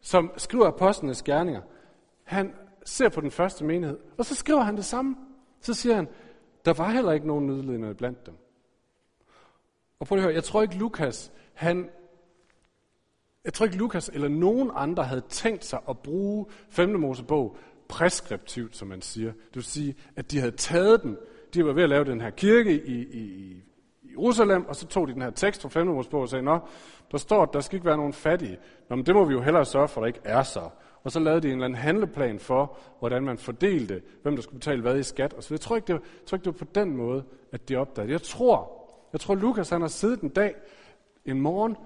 som 0.00 0.32
skriver 0.36 0.66
apostlenes 0.66 1.22
gerninger, 1.22 1.62
han 2.24 2.54
ser 2.84 3.08
på 3.08 3.20
den 3.20 3.30
første 3.30 3.64
menighed, 3.64 3.98
og 4.18 4.24
så 4.24 4.34
skriver 4.34 4.60
han 4.60 4.76
det 4.76 4.84
samme. 4.84 5.16
Så 5.60 5.74
siger 5.74 5.94
han, 5.94 6.08
der 6.64 6.72
var 6.72 6.90
heller 6.90 7.12
ikke 7.12 7.26
nogen 7.26 7.46
nødlidende 7.46 7.94
blandt 7.94 8.26
dem. 8.26 8.34
Og 9.98 10.06
prøv 10.06 10.18
at 10.18 10.24
høre, 10.24 10.34
jeg 10.34 10.44
tror 10.44 10.62
ikke 10.62 10.76
Lukas, 10.78 11.32
han 11.54 11.90
jeg 13.44 13.52
tror 13.52 13.66
ikke, 13.66 13.76
Lukas 13.76 14.10
eller 14.14 14.28
nogen 14.28 14.70
andre 14.74 15.04
havde 15.04 15.22
tænkt 15.28 15.64
sig 15.64 15.78
at 15.88 15.98
bruge 15.98 16.46
5. 16.70 17.00
Mosebog 17.00 17.56
preskriptivt, 17.88 18.76
som 18.76 18.88
man 18.88 19.02
siger. 19.02 19.32
Det 19.32 19.54
vil 19.54 19.64
sige, 19.64 19.94
at 20.16 20.30
de 20.30 20.38
havde 20.38 20.52
taget 20.52 21.02
den. 21.02 21.16
De 21.54 21.64
var 21.66 21.72
ved 21.72 21.82
at 21.82 21.88
lave 21.88 22.04
den 22.04 22.20
her 22.20 22.30
kirke 22.30 22.84
i, 22.86 22.92
i, 22.92 23.62
i 24.02 24.10
Jerusalem, 24.10 24.66
og 24.66 24.76
så 24.76 24.86
tog 24.86 25.08
de 25.08 25.12
den 25.12 25.22
her 25.22 25.30
tekst 25.30 25.62
fra 25.62 25.68
5. 25.68 25.86
Mosebog 25.86 26.20
og 26.20 26.28
sagde, 26.28 26.44
Nå, 26.44 26.58
der 27.12 27.18
står, 27.18 27.42
at 27.42 27.48
der 27.52 27.60
skal 27.60 27.76
ikke 27.76 27.86
være 27.86 27.96
nogen 27.96 28.12
fattige. 28.12 28.58
Nå, 28.88 28.96
men 28.96 29.06
det 29.06 29.14
må 29.14 29.24
vi 29.24 29.32
jo 29.32 29.40
hellere 29.40 29.64
sørge 29.64 29.88
for, 29.88 30.00
at 30.00 30.02
der 30.02 30.06
ikke 30.06 30.20
er 30.24 30.42
så. 30.42 30.68
Og 31.04 31.12
så 31.12 31.20
lavede 31.20 31.40
de 31.40 31.46
en 31.46 31.52
eller 31.52 31.64
anden 31.64 31.78
handleplan 31.78 32.38
for, 32.38 32.76
hvordan 32.98 33.24
man 33.24 33.38
fordelte, 33.38 34.02
hvem 34.22 34.36
der 34.36 34.42
skulle 34.42 34.58
betale 34.58 34.82
hvad 34.82 34.98
i 34.98 35.02
skat. 35.02 35.32
Og 35.32 35.42
så 35.42 35.54
jeg 35.54 35.60
tror 35.60 35.76
ikke, 35.76 35.86
det 35.86 35.94
var, 35.94 36.00
jeg 36.00 36.26
tror 36.26 36.36
ikke, 36.36 36.44
det 36.44 36.60
var 36.60 36.66
på 36.66 36.72
den 36.74 36.96
måde, 36.96 37.24
at 37.52 37.68
de 37.68 37.76
opdagede 37.76 38.12
Jeg 38.12 38.22
tror, 38.22 38.72
jeg 39.12 39.20
tror, 39.20 39.34
Lukas 39.34 39.70
han 39.70 39.80
har 39.80 39.88
siddet 39.88 40.20
en 40.20 40.28
dag, 40.28 40.54
en 41.24 41.40
morgen, 41.40 41.76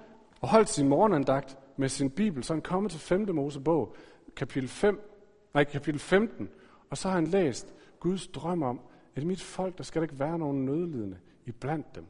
og 0.40 0.48
holdt 0.48 0.68
sin 0.68 0.88
morgenandagt 0.88 1.58
med 1.76 1.88
sin 1.88 2.10
bibel, 2.10 2.44
så 2.44 2.52
han 2.52 2.62
kommet 2.62 2.92
til 2.92 3.00
5. 3.00 3.34
Mosebog, 3.34 3.96
kapitel 4.36 4.68
5, 4.68 5.18
nej, 5.54 5.64
kapitel 5.64 6.00
15, 6.00 6.48
og 6.90 6.98
så 6.98 7.08
har 7.08 7.14
han 7.14 7.26
læst 7.26 7.74
Guds 8.00 8.26
drøm 8.26 8.62
om, 8.62 8.80
at 9.14 9.22
i 9.22 9.26
mit 9.26 9.42
folk, 9.42 9.78
der 9.78 9.84
skal 9.84 10.00
der 10.00 10.04
ikke 10.04 10.18
være 10.18 10.38
nogen 10.38 10.64
nødlidende 10.64 11.18
i 11.44 11.52
blandt 11.52 11.94
dem. 11.94 12.06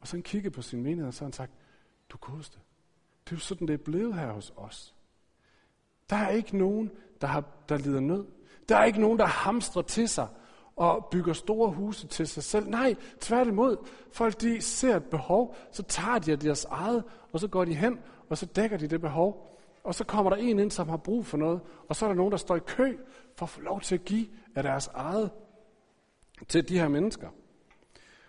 Og 0.00 0.08
så 0.08 0.16
han 0.16 0.22
kigget 0.22 0.52
på 0.52 0.62
sin 0.62 0.82
menighed, 0.82 1.06
og 1.06 1.14
så 1.14 1.20
har 1.20 1.26
han 1.26 1.32
sagt, 1.32 1.52
du 2.08 2.16
godeste, 2.16 2.58
det 3.24 3.32
er 3.32 3.36
jo 3.36 3.40
sådan, 3.40 3.68
det 3.68 3.74
er 3.74 3.84
blevet 3.84 4.14
her 4.14 4.32
hos 4.32 4.52
os. 4.56 4.94
Der 6.10 6.16
er 6.16 6.28
ikke 6.28 6.56
nogen, 6.56 6.90
der, 7.20 7.26
har, 7.26 7.44
der 7.68 7.78
lider 7.78 8.00
nød. 8.00 8.26
Der 8.68 8.76
er 8.76 8.84
ikke 8.84 9.00
nogen, 9.00 9.18
der 9.18 9.26
hamstrer 9.26 9.82
til 9.82 10.08
sig 10.08 10.28
og 10.76 11.06
bygger 11.10 11.32
store 11.32 11.70
huse 11.70 12.06
til 12.06 12.26
sig 12.26 12.42
selv. 12.42 12.68
Nej, 12.68 12.94
tværtimod. 13.20 13.76
Folk 14.12 14.40
de 14.40 14.60
ser 14.60 14.96
et 14.96 15.04
behov, 15.04 15.56
så 15.72 15.82
tager 15.82 16.18
de 16.18 16.32
af 16.32 16.38
deres 16.38 16.64
eget, 16.64 17.04
og 17.32 17.40
så 17.40 17.48
går 17.48 17.64
de 17.64 17.74
hen, 17.74 17.98
og 18.28 18.38
så 18.38 18.46
dækker 18.46 18.76
de 18.76 18.86
det 18.86 19.00
behov. 19.00 19.50
Og 19.84 19.94
så 19.94 20.04
kommer 20.04 20.30
der 20.30 20.36
en 20.36 20.58
ind, 20.58 20.70
som 20.70 20.88
har 20.88 20.96
brug 20.96 21.26
for 21.26 21.36
noget, 21.36 21.60
og 21.88 21.96
så 21.96 22.04
er 22.04 22.08
der 22.08 22.16
nogen, 22.16 22.32
der 22.32 22.38
står 22.38 22.56
i 22.56 22.60
kø 22.66 22.96
for 23.36 23.46
at 23.46 23.50
få 23.50 23.60
lov 23.60 23.80
til 23.80 23.94
at 23.94 24.04
give 24.04 24.26
af 24.54 24.62
deres 24.62 24.86
eget 24.94 25.30
til 26.48 26.68
de 26.68 26.78
her 26.78 26.88
mennesker. 26.88 27.28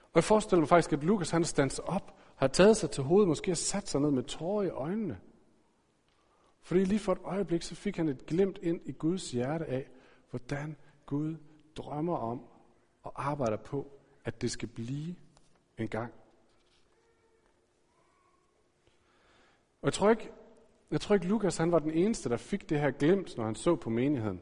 Og 0.03 0.15
jeg 0.15 0.23
forestiller 0.23 0.59
mig 0.59 0.69
faktisk, 0.69 0.93
at 0.93 1.03
Lukas 1.03 1.31
han 1.31 1.43
stands 1.43 1.79
op, 1.79 2.15
har 2.35 2.47
taget 2.47 2.77
sig 2.77 2.91
til 2.91 3.03
hovedet, 3.03 3.27
måske 3.27 3.51
har 3.51 3.55
sat 3.55 3.89
sig 3.89 4.01
ned 4.01 4.11
med 4.11 4.23
tårer 4.23 4.63
i 4.63 4.69
øjnene. 4.69 5.17
Fordi 6.61 6.83
lige 6.83 6.99
for 6.99 7.11
et 7.11 7.19
øjeblik, 7.23 7.61
så 7.61 7.75
fik 7.75 7.97
han 7.97 8.09
et 8.09 8.25
glimt 8.25 8.59
ind 8.61 8.81
i 8.85 8.91
Guds 8.91 9.31
hjerte 9.31 9.65
af, 9.65 9.89
hvordan 10.29 10.75
Gud 11.05 11.35
drømmer 11.77 12.17
om 12.17 12.41
og 13.03 13.27
arbejder 13.29 13.57
på, 13.57 13.87
at 14.25 14.41
det 14.41 14.51
skal 14.51 14.67
blive 14.67 15.15
en 15.77 15.87
gang. 15.87 16.13
Og 19.81 19.85
jeg 19.85 19.93
tror 19.93 20.09
ikke, 20.09 20.31
jeg 20.91 21.01
tror 21.01 21.15
ikke 21.15 21.27
Lukas 21.27 21.57
han 21.57 21.71
var 21.71 21.79
den 21.79 21.91
eneste, 21.91 22.29
der 22.29 22.37
fik 22.37 22.69
det 22.69 22.79
her 22.79 22.91
glemt, 22.91 23.37
når 23.37 23.45
han 23.45 23.55
så 23.55 23.75
på 23.75 23.89
menigheden. 23.89 24.41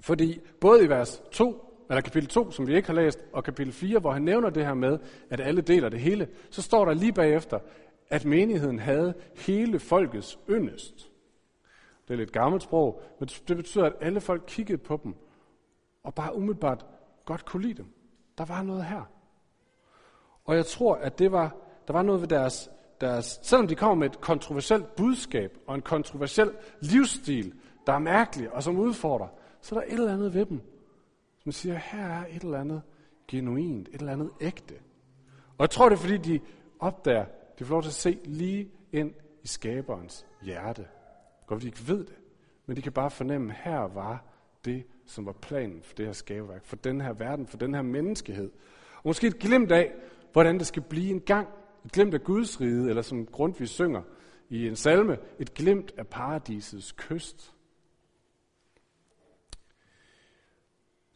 Fordi 0.00 0.40
både 0.60 0.84
i 0.84 0.88
vers 0.88 1.22
2, 1.32 1.84
eller 1.90 2.00
kapitel 2.00 2.28
2, 2.28 2.50
som 2.50 2.66
vi 2.66 2.76
ikke 2.76 2.88
har 2.88 2.94
læst, 2.94 3.18
og 3.32 3.44
kapitel 3.44 3.72
4, 3.72 3.98
hvor 3.98 4.12
han 4.12 4.22
nævner 4.22 4.50
det 4.50 4.66
her 4.66 4.74
med, 4.74 4.98
at 5.30 5.40
alle 5.40 5.60
deler 5.60 5.88
det 5.88 6.00
hele, 6.00 6.28
så 6.50 6.62
står 6.62 6.84
der 6.84 6.94
lige 6.94 7.12
bagefter, 7.12 7.58
at 8.08 8.24
menigheden 8.24 8.78
havde 8.78 9.14
hele 9.36 9.78
folkets 9.78 10.38
yndest. 10.50 11.10
Det 12.08 12.14
er 12.14 12.18
lidt 12.18 12.32
gammelt 12.32 12.62
sprog, 12.62 13.02
men 13.20 13.28
det 13.28 13.56
betyder, 13.56 13.84
at 13.84 13.94
alle 14.00 14.20
folk 14.20 14.42
kiggede 14.46 14.78
på 14.78 15.00
dem 15.04 15.14
og 16.04 16.14
bare 16.14 16.36
umiddelbart 16.36 16.86
godt 17.24 17.44
kunne 17.44 17.62
lide 17.62 17.74
dem. 17.74 17.86
Der 18.38 18.44
var 18.44 18.62
noget 18.62 18.84
her. 18.84 19.02
Og 20.44 20.56
jeg 20.56 20.66
tror, 20.66 20.94
at 20.94 21.18
det 21.18 21.32
var, 21.32 21.56
der 21.86 21.92
var 21.92 22.02
noget 22.02 22.20
ved 22.20 22.28
deres, 22.28 22.70
deres, 23.00 23.40
selvom 23.42 23.68
de 23.68 23.74
kommer 23.74 23.94
med 23.94 24.10
et 24.10 24.20
kontroversielt 24.20 24.96
budskab 24.96 25.58
og 25.66 25.74
en 25.74 25.82
kontroversiel 25.82 26.50
livsstil, 26.80 27.54
der 27.86 27.92
er 27.92 27.98
mærkelig 27.98 28.52
og 28.52 28.62
som 28.62 28.78
udfordrer, 28.78 29.28
så 29.60 29.74
er 29.74 29.80
der 29.80 29.86
et 29.86 29.92
eller 29.92 30.12
andet 30.12 30.34
ved 30.34 30.46
dem, 30.46 30.60
som 31.42 31.52
siger, 31.52 31.74
her 31.74 32.06
er 32.06 32.26
et 32.26 32.42
eller 32.42 32.60
andet 32.60 32.82
genuint, 33.28 33.88
et 33.88 33.94
eller 33.94 34.12
andet 34.12 34.30
ægte. 34.40 34.74
Og 35.58 35.60
jeg 35.60 35.70
tror, 35.70 35.88
det 35.88 35.96
er 35.96 36.00
fordi, 36.00 36.16
de 36.16 36.40
opdager, 36.78 37.26
de 37.58 37.64
får 37.64 37.74
lov 37.74 37.82
til 37.82 37.90
at 37.90 37.94
se 37.94 38.18
lige 38.24 38.70
ind 38.92 39.14
i 39.42 39.46
skaberens 39.46 40.26
hjerte. 40.42 40.86
Godt, 41.46 41.62
de 41.62 41.66
ikke 41.66 41.88
ved 41.88 41.98
det, 41.98 42.18
men 42.66 42.76
de 42.76 42.82
kan 42.82 42.92
bare 42.92 43.10
fornemme, 43.10 43.52
her 43.52 43.80
var 43.80 44.24
det, 44.64 44.86
som 45.06 45.26
var 45.26 45.32
planen 45.32 45.82
for 45.82 45.94
det 45.94 46.06
her 46.06 46.12
skaberværk, 46.12 46.64
for 46.64 46.76
den 46.76 47.00
her 47.00 47.12
verden, 47.12 47.46
for 47.46 47.56
den 47.56 47.74
her 47.74 47.82
menneskehed. 47.82 48.50
Og 48.94 49.02
måske 49.04 49.26
et 49.26 49.38
glimt 49.38 49.72
af, 49.72 49.92
hvordan 50.32 50.58
det 50.58 50.66
skal 50.66 50.82
blive 50.82 51.10
en 51.10 51.20
gang. 51.20 51.48
Et 51.84 51.92
glimt 51.92 52.14
af 52.14 52.24
Guds 52.24 52.60
rige, 52.60 52.88
eller 52.88 53.02
som 53.02 53.26
Grundtvig 53.26 53.68
synger 53.68 54.02
i 54.48 54.68
en 54.68 54.76
salme, 54.76 55.18
et 55.38 55.54
glimt 55.54 55.92
af 55.96 56.06
paradisets 56.06 56.92
kyst. 56.92 57.54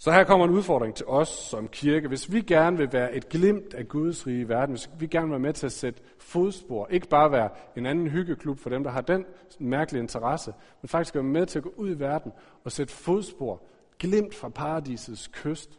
Så 0.00 0.12
her 0.12 0.24
kommer 0.24 0.46
en 0.46 0.52
udfordring 0.52 0.94
til 0.94 1.06
os 1.06 1.28
som 1.28 1.68
kirke. 1.68 2.08
Hvis 2.08 2.32
vi 2.32 2.40
gerne 2.40 2.76
vil 2.76 2.92
være 2.92 3.14
et 3.14 3.28
glimt 3.28 3.74
af 3.74 3.88
Guds 3.88 4.26
rige 4.26 4.40
i 4.40 4.48
verden, 4.48 4.74
hvis 4.74 4.90
vi 4.98 5.06
gerne 5.06 5.26
vil 5.26 5.30
være 5.30 5.40
med 5.40 5.52
til 5.52 5.66
at 5.66 5.72
sætte 5.72 6.02
fodspor, 6.18 6.86
ikke 6.90 7.08
bare 7.08 7.32
være 7.32 7.50
en 7.76 7.86
anden 7.86 8.08
hyggeklub 8.08 8.58
for 8.58 8.70
dem, 8.70 8.84
der 8.84 8.90
har 8.90 9.00
den 9.00 9.24
mærkelige 9.58 10.02
interesse, 10.02 10.54
men 10.82 10.88
faktisk 10.88 11.14
være 11.14 11.24
med 11.24 11.46
til 11.46 11.58
at 11.58 11.62
gå 11.62 11.74
ud 11.76 11.90
i 11.90 11.98
verden 11.98 12.32
og 12.64 12.72
sætte 12.72 12.94
fodspor, 12.94 13.62
glimt 13.98 14.34
fra 14.34 14.48
paradisets 14.48 15.30
kyst, 15.32 15.78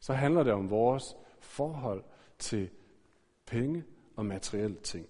så 0.00 0.12
handler 0.12 0.42
det 0.42 0.52
om 0.52 0.70
vores 0.70 1.16
forhold 1.40 2.04
til 2.38 2.70
penge 3.46 3.84
og 4.16 4.26
materielle 4.26 4.76
ting. 4.76 5.06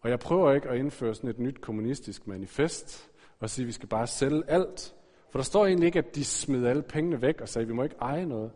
Og 0.00 0.10
jeg 0.10 0.18
prøver 0.18 0.52
ikke 0.52 0.68
at 0.68 0.78
indføre 0.78 1.14
sådan 1.14 1.30
et 1.30 1.38
nyt 1.38 1.60
kommunistisk 1.60 2.26
manifest 2.26 3.10
og 3.40 3.50
sige, 3.50 3.64
at 3.64 3.66
vi 3.66 3.72
skal 3.72 3.88
bare 3.88 4.06
sælge 4.06 4.42
alt, 4.46 4.94
for 5.30 5.38
der 5.38 5.44
står 5.44 5.66
egentlig 5.66 5.86
ikke, 5.86 5.98
at 5.98 6.14
de 6.14 6.24
smed 6.24 6.66
alle 6.66 6.82
pengene 6.82 7.22
væk 7.22 7.40
og 7.40 7.48
sagde, 7.48 7.64
at 7.64 7.68
vi 7.68 7.74
må 7.74 7.82
ikke 7.82 7.96
eje 8.00 8.26
noget. 8.26 8.52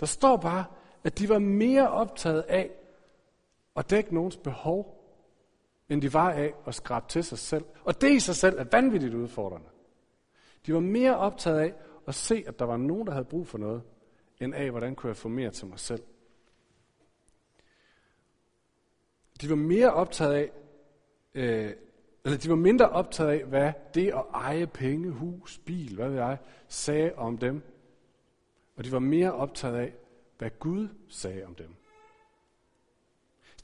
Der 0.00 0.06
står 0.06 0.36
bare, 0.36 0.64
at 1.04 1.18
de 1.18 1.28
var 1.28 1.38
mere 1.38 1.90
optaget 1.90 2.42
af 2.42 2.70
at 3.76 3.90
dække 3.90 4.14
nogens 4.14 4.36
behov, 4.36 4.96
end 5.88 6.02
de 6.02 6.14
var 6.14 6.30
af 6.30 6.54
at 6.66 6.74
skrabe 6.74 7.06
til 7.08 7.24
sig 7.24 7.38
selv. 7.38 7.64
Og 7.84 8.00
det 8.00 8.10
i 8.10 8.20
sig 8.20 8.36
selv 8.36 8.58
er 8.58 8.64
vanvittigt 8.72 9.14
udfordrende. 9.14 9.68
De 10.66 10.74
var 10.74 10.80
mere 10.80 11.16
optaget 11.16 11.58
af 11.58 11.74
at 12.06 12.14
se, 12.14 12.44
at 12.46 12.58
der 12.58 12.64
var 12.64 12.76
nogen, 12.76 13.06
der 13.06 13.12
havde 13.12 13.24
brug 13.24 13.46
for 13.46 13.58
noget, 13.58 13.82
end 14.40 14.54
af, 14.54 14.70
hvordan 14.70 14.94
kunne 14.94 15.08
jeg 15.08 15.16
få 15.16 15.28
mere 15.28 15.50
til 15.50 15.66
mig 15.66 15.78
selv. 15.78 16.02
De 19.40 19.50
var 19.50 19.56
mere 19.56 19.92
optaget 19.92 20.34
af, 20.34 20.50
øh, 21.34 21.72
eller 22.24 22.38
de 22.38 22.48
var 22.48 22.56
mindre 22.56 22.88
optaget 22.88 23.30
af, 23.30 23.44
hvad 23.44 23.72
det 23.94 24.08
at 24.08 24.24
eje 24.34 24.66
penge, 24.66 25.10
hus, 25.10 25.58
bil, 25.58 25.94
hvad 25.94 26.08
ved 26.08 26.16
jeg, 26.16 26.38
sagde 26.68 27.14
om 27.14 27.38
dem. 27.38 27.62
Og 28.76 28.84
de 28.84 28.92
var 28.92 28.98
mere 28.98 29.32
optaget 29.32 29.76
af, 29.76 29.94
hvad 30.38 30.50
Gud 30.58 30.88
sagde 31.08 31.44
om 31.44 31.54
dem. 31.54 31.74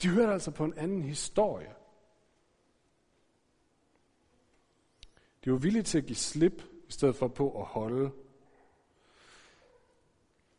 De 0.02 0.08
hørte 0.08 0.32
altså 0.32 0.50
på 0.50 0.64
en 0.64 0.74
anden 0.76 1.02
historie. 1.02 1.74
De 5.44 5.52
var 5.52 5.58
villige 5.58 5.82
til 5.82 5.98
at 5.98 6.06
give 6.06 6.16
slip, 6.16 6.62
i 6.88 6.92
stedet 6.92 7.16
for 7.16 7.28
på 7.28 7.60
at 7.60 7.66
holde. 7.66 8.10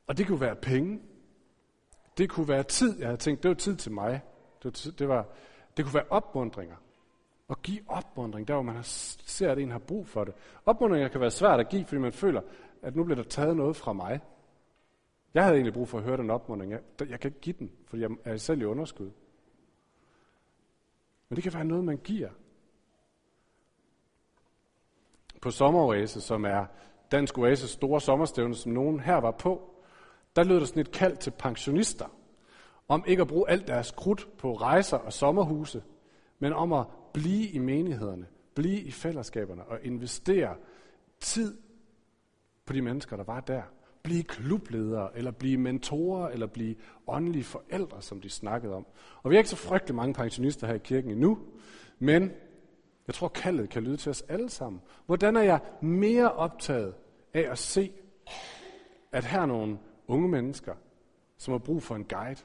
Og 0.07 0.17
det 0.17 0.27
kunne 0.27 0.41
være 0.41 0.55
penge. 0.55 1.01
Det 2.17 2.29
kunne 2.29 2.47
være 2.47 2.63
tid. 2.63 2.99
Jeg 2.99 3.07
havde 3.07 3.17
tænkt, 3.17 3.43
det 3.43 3.49
var 3.49 3.55
tid 3.55 3.75
til 3.75 3.91
mig. 3.91 4.21
Det, 4.63 4.65
var, 4.65 4.91
det, 4.91 5.07
var, 5.07 5.27
det 5.77 5.85
kunne 5.85 5.93
være 5.93 6.09
opmundringer. 6.09 6.75
Og 7.47 7.61
give 7.61 7.79
opmundring, 7.87 8.47
der 8.47 8.53
hvor 8.53 8.63
man 8.63 8.83
ser, 8.83 9.51
at 9.51 9.59
en 9.59 9.71
har 9.71 9.79
brug 9.79 10.07
for 10.07 10.23
det. 10.23 10.33
Opmundringer 10.65 11.07
kan 11.07 11.21
være 11.21 11.31
svært 11.31 11.59
at 11.59 11.69
give, 11.69 11.85
fordi 11.85 12.01
man 12.01 12.13
føler, 12.13 12.41
at 12.81 12.95
nu 12.95 13.03
bliver 13.03 13.15
der 13.15 13.29
taget 13.29 13.57
noget 13.57 13.75
fra 13.75 13.93
mig. 13.93 14.19
Jeg 15.33 15.43
havde 15.43 15.55
egentlig 15.55 15.73
brug 15.73 15.87
for 15.87 15.97
at 15.97 16.03
høre 16.03 16.17
den 16.17 16.29
opmundring. 16.29 16.71
Jeg, 16.71 16.81
jeg 16.99 17.19
kan 17.19 17.29
ikke 17.29 17.41
give 17.41 17.55
den, 17.59 17.71
fordi 17.87 18.01
jeg 18.01 18.09
er 18.25 18.37
selv 18.37 18.61
i 18.61 18.65
underskud. 18.65 19.11
Men 21.29 21.35
det 21.35 21.43
kan 21.43 21.53
være 21.53 21.65
noget, 21.65 21.83
man 21.83 21.97
giver. 21.97 22.29
På 25.47 25.51
Sommeroase, 25.51 26.21
som 26.21 26.45
er 26.45 26.65
Dansk 27.11 27.37
Oases 27.37 27.69
store 27.69 28.01
sommerstævne, 28.01 28.55
som 28.55 28.71
nogen 28.71 28.99
her 28.99 29.15
var 29.15 29.31
på, 29.31 29.61
der 30.35 30.43
lød 30.43 30.59
der 30.59 30.65
sådan 30.65 30.81
et 30.81 30.91
kald 30.91 31.17
til 31.17 31.31
pensionister, 31.31 32.05
om 32.87 33.03
ikke 33.07 33.21
at 33.21 33.27
bruge 33.27 33.49
alt 33.49 33.67
deres 33.67 33.91
krudt 33.91 34.27
på 34.37 34.53
rejser 34.53 34.97
og 34.97 35.13
sommerhuse, 35.13 35.83
men 36.39 36.53
om 36.53 36.73
at 36.73 36.85
blive 37.13 37.47
i 37.47 37.57
menighederne, 37.57 38.25
blive 38.55 38.79
i 38.79 38.91
fællesskaberne 38.91 39.63
og 39.63 39.79
investere 39.83 40.55
tid 41.19 41.57
på 42.65 42.73
de 42.73 42.81
mennesker, 42.81 43.15
der 43.15 43.23
var 43.23 43.39
der. 43.39 43.61
Blive 44.03 44.23
klubledere, 44.23 45.17
eller 45.17 45.31
blive 45.31 45.57
mentorer, 45.57 46.29
eller 46.29 46.47
blive 46.47 46.75
åndelige 47.07 47.43
forældre, 47.43 48.01
som 48.01 48.21
de 48.21 48.29
snakkede 48.29 48.73
om. 48.73 48.85
Og 49.23 49.29
vi 49.29 49.35
har 49.35 49.39
ikke 49.39 49.49
så 49.49 49.55
frygtelig 49.55 49.95
mange 49.95 50.13
pensionister 50.13 50.67
her 50.67 50.73
i 50.73 50.81
kirken 50.83 51.11
endnu, 51.11 51.39
men 51.99 52.31
jeg 53.07 53.15
tror, 53.15 53.27
kaldet 53.27 53.69
kan 53.69 53.83
lyde 53.83 53.97
til 53.97 54.09
os 54.09 54.21
alle 54.21 54.49
sammen. 54.49 54.81
Hvordan 55.05 55.35
er 55.35 55.41
jeg 55.41 55.59
mere 55.81 56.31
optaget 56.31 56.93
af 57.33 57.51
at 57.51 57.57
se, 57.57 57.91
at 59.11 59.25
her 59.25 59.41
er 59.41 59.45
nogle 59.45 59.77
unge 60.07 60.27
mennesker, 60.27 60.73
som 61.37 61.51
har 61.51 61.59
brug 61.59 61.83
for 61.83 61.95
en 61.95 62.03
guide. 62.03 62.39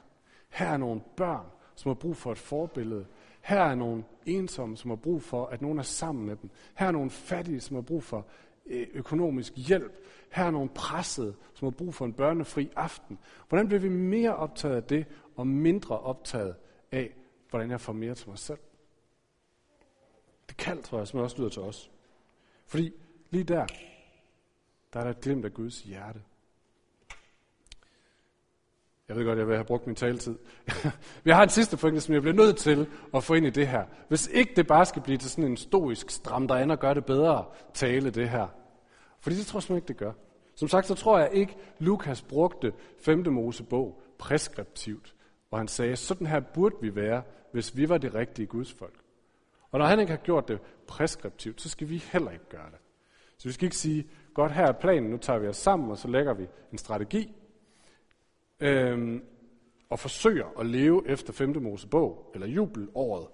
Her 0.49 0.67
er 0.67 0.77
nogle 0.77 1.01
børn, 1.17 1.45
som 1.75 1.89
har 1.89 1.93
brug 1.93 2.17
for 2.17 2.31
et 2.31 2.37
forbillede. 2.37 3.05
Her 3.41 3.61
er 3.61 3.75
nogle 3.75 4.03
ensomme, 4.25 4.77
som 4.77 4.89
har 4.89 4.95
brug 4.95 5.21
for, 5.21 5.45
at 5.45 5.61
nogen 5.61 5.79
er 5.79 5.83
sammen 5.83 6.25
med 6.25 6.35
dem. 6.35 6.49
Her 6.75 6.87
er 6.87 6.91
nogle 6.91 7.09
fattige, 7.09 7.61
som 7.61 7.75
har 7.75 7.81
brug 7.81 8.03
for 8.03 8.25
øh, 8.65 8.87
økonomisk 8.93 9.53
hjælp. 9.55 9.93
Her 10.31 10.43
er 10.43 10.51
nogle 10.51 10.69
pressede, 10.69 11.35
som 11.53 11.65
har 11.65 11.71
brug 11.71 11.93
for 11.93 12.05
en 12.05 12.13
børnefri 12.13 12.71
aften. 12.75 13.19
Hvordan 13.49 13.67
bliver 13.67 13.79
vi 13.79 13.89
mere 13.89 14.35
optaget 14.35 14.75
af 14.75 14.83
det, 14.83 15.05
og 15.35 15.47
mindre 15.47 15.99
optaget 15.99 16.55
af, 16.91 17.15
hvordan 17.49 17.71
jeg 17.71 17.81
får 17.81 17.93
mere 17.93 18.15
til 18.15 18.29
mig 18.29 18.37
selv? 18.37 18.59
Det 20.53 20.65
kald, 20.65 20.83
tror 20.83 20.97
jeg, 20.97 21.07
som 21.07 21.19
også 21.19 21.37
lyder 21.37 21.49
til 21.49 21.61
os. 21.61 21.91
Fordi 22.65 22.93
lige 23.29 23.43
der, 23.43 23.65
der 24.93 24.99
er 24.99 25.03
der 25.03 25.11
et 25.11 25.21
glimt 25.21 25.45
af 25.45 25.53
Guds 25.53 25.81
hjerte. 25.81 26.21
Jeg 29.07 29.15
ved 29.15 29.25
godt, 29.25 29.39
jeg 29.39 29.47
vil 29.47 29.55
have 29.55 29.65
brugt 29.65 29.87
min 29.87 29.95
taletid. 29.95 30.37
Vi 31.23 31.31
har 31.31 31.43
en 31.43 31.49
sidste 31.49 31.77
pointe, 31.77 32.01
som 32.01 32.13
jeg 32.13 32.21
bliver 32.21 32.35
nødt 32.35 32.57
til 32.57 32.87
at 33.13 33.23
få 33.23 33.33
ind 33.33 33.45
i 33.45 33.49
det 33.49 33.67
her. 33.67 33.85
Hvis 34.07 34.27
ikke 34.27 34.53
det 34.55 34.67
bare 34.67 34.85
skal 34.85 35.01
blive 35.01 35.17
til 35.17 35.29
sådan 35.29 35.51
en 35.51 35.57
stoisk 35.57 36.09
stram, 36.09 36.47
der 36.47 36.55
ender 36.55 36.75
gør 36.75 36.93
det 36.93 37.05
bedre 37.05 37.45
tale, 37.73 38.09
det 38.09 38.29
her. 38.29 38.47
Fordi 39.19 39.35
det 39.35 39.45
tror 39.45 39.65
jeg 39.69 39.75
ikke, 39.75 39.87
det 39.87 39.97
gør. 39.97 40.11
Som 40.55 40.67
sagt, 40.67 40.87
så 40.87 40.95
tror 40.95 41.19
jeg 41.19 41.29
ikke, 41.33 41.57
Lukas 41.79 42.21
brugte 42.21 42.73
5. 43.01 43.33
Mosebog 43.33 44.01
preskriptivt. 44.17 45.15
Og 45.51 45.57
han 45.57 45.67
sagde, 45.67 45.95
sådan 45.95 46.27
her 46.27 46.39
burde 46.39 46.75
vi 46.81 46.95
være, 46.95 47.23
hvis 47.51 47.77
vi 47.77 47.89
var 47.89 47.97
det 47.97 48.15
rigtige 48.15 48.45
Guds 48.45 48.73
folk. 48.73 49.02
Og 49.73 49.79
når 49.79 49.85
han 49.85 49.99
ikke 49.99 50.11
har 50.11 50.17
gjort 50.17 50.47
det 50.47 50.59
preskriptivt, 50.87 51.61
så 51.61 51.69
skal 51.69 51.89
vi 51.89 51.97
heller 51.97 52.31
ikke 52.31 52.49
gøre 52.49 52.71
det. 52.71 52.79
Så 53.37 53.47
vi 53.47 53.53
skal 53.53 53.65
ikke 53.65 53.77
sige, 53.77 54.09
godt 54.33 54.51
her 54.51 54.67
er 54.67 54.71
planen, 54.71 55.09
nu 55.09 55.17
tager 55.17 55.39
vi 55.39 55.47
os 55.47 55.57
sammen, 55.57 55.91
og 55.91 55.97
så 55.97 56.07
lægger 56.07 56.33
vi 56.33 56.47
en 56.71 56.77
strategi, 56.77 57.35
øhm, 58.59 59.23
og 59.89 59.99
forsøger 59.99 60.59
at 60.59 60.65
leve 60.65 61.07
efter 61.07 61.33
5. 61.33 61.61
Mosebog, 61.61 62.31
eller 62.33 62.47
jubelåret. 62.47 63.27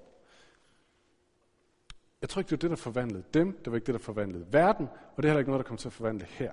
Jeg 2.22 2.30
tror 2.30 2.40
ikke, 2.40 2.50
det 2.50 2.58
var 2.64 2.70
det, 2.70 2.70
der 2.70 2.84
forvandlede 2.84 3.24
dem. 3.34 3.58
Det 3.58 3.72
var 3.72 3.76
ikke 3.78 3.86
det, 3.86 3.94
der 3.94 4.00
forvandlede 4.00 4.48
verden. 4.52 4.88
Og 4.88 5.24
det 5.24 5.26
er 5.26 5.30
heller 5.30 5.40
ikke 5.40 5.52
noget, 5.52 5.66
der 5.66 5.68
kommer 5.68 5.80
til 5.80 5.90
at 5.90 5.94
forvandle 5.94 6.26
her. 6.26 6.52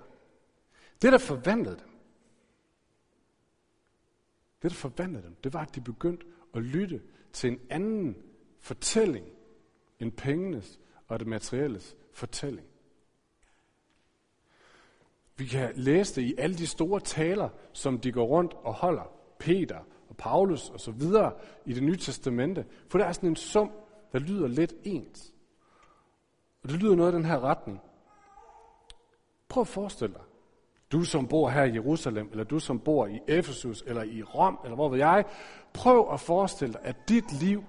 Det, 1.03 1.13
der 1.13 1.19
forvandlede 1.19 1.77
dem, 1.77 1.91
det, 4.63 4.71
der 4.71 4.77
forvandlede 4.77 5.23
dem, 5.23 5.35
det 5.45 5.55
var, 5.55 5.61
at 5.61 5.75
de 5.75 5.81
begyndte 5.81 6.27
at 6.55 6.63
lytte 6.63 7.03
til 7.33 7.51
en 7.51 7.61
anden 7.71 8.17
fortælling 8.61 9.36
end 10.01 10.13
pengenes 10.13 10.81
og 11.09 11.19
det 11.19 11.27
materielles 11.27 11.97
fortælling. 12.13 12.67
Vi 15.37 15.47
kan 15.47 15.73
læse 15.75 16.21
det 16.21 16.23
i 16.23 16.35
alle 16.39 16.57
de 16.57 16.67
store 16.67 17.01
taler, 17.01 17.49
som 17.73 17.99
de 17.99 18.13
går 18.13 18.25
rundt 18.25 18.55
og 18.55 18.75
holder. 18.75 19.13
Peter 19.39 19.79
og 20.09 20.17
Paulus 20.17 20.71
og 20.71 20.81
så 20.81 20.91
videre 20.91 21.33
i 21.67 21.73
det 21.73 21.83
nye 21.83 21.97
testamente. 21.97 22.65
For 22.89 22.99
der 22.99 23.05
er 23.05 23.13
sådan 23.13 23.29
en 23.29 23.37
sum, 23.37 23.71
der 24.13 24.19
lyder 24.19 24.49
lidt 24.49 24.75
ens. 24.85 25.33
Og 26.63 26.69
det 26.69 26.83
lyder 26.83 26.97
noget 26.97 27.13
i 27.13 27.17
den 27.17 27.25
her 27.25 27.41
retning. 27.41 27.81
Prøv 29.49 29.61
at 29.61 29.69
forestille 29.69 30.15
dig. 30.15 30.23
Du 30.93 31.05
som 31.05 31.29
bor 31.29 31.49
her 31.49 31.65
i 31.65 31.75
Jerusalem, 31.75 32.29
eller 32.31 32.45
du 32.45 32.59
som 32.59 32.81
bor 32.81 33.07
i 33.07 33.21
Efesus, 33.29 33.85
eller 33.87 34.03
i 34.03 34.23
Rom, 34.23 34.59
eller 34.65 34.75
hvor 34.75 34.89
ved 34.89 34.99
jeg. 34.99 35.25
Prøv 35.73 36.09
at 36.13 36.21
forestille 36.21 36.73
dig, 36.73 36.81
at 36.85 37.09
dit 37.09 37.41
liv, 37.41 37.65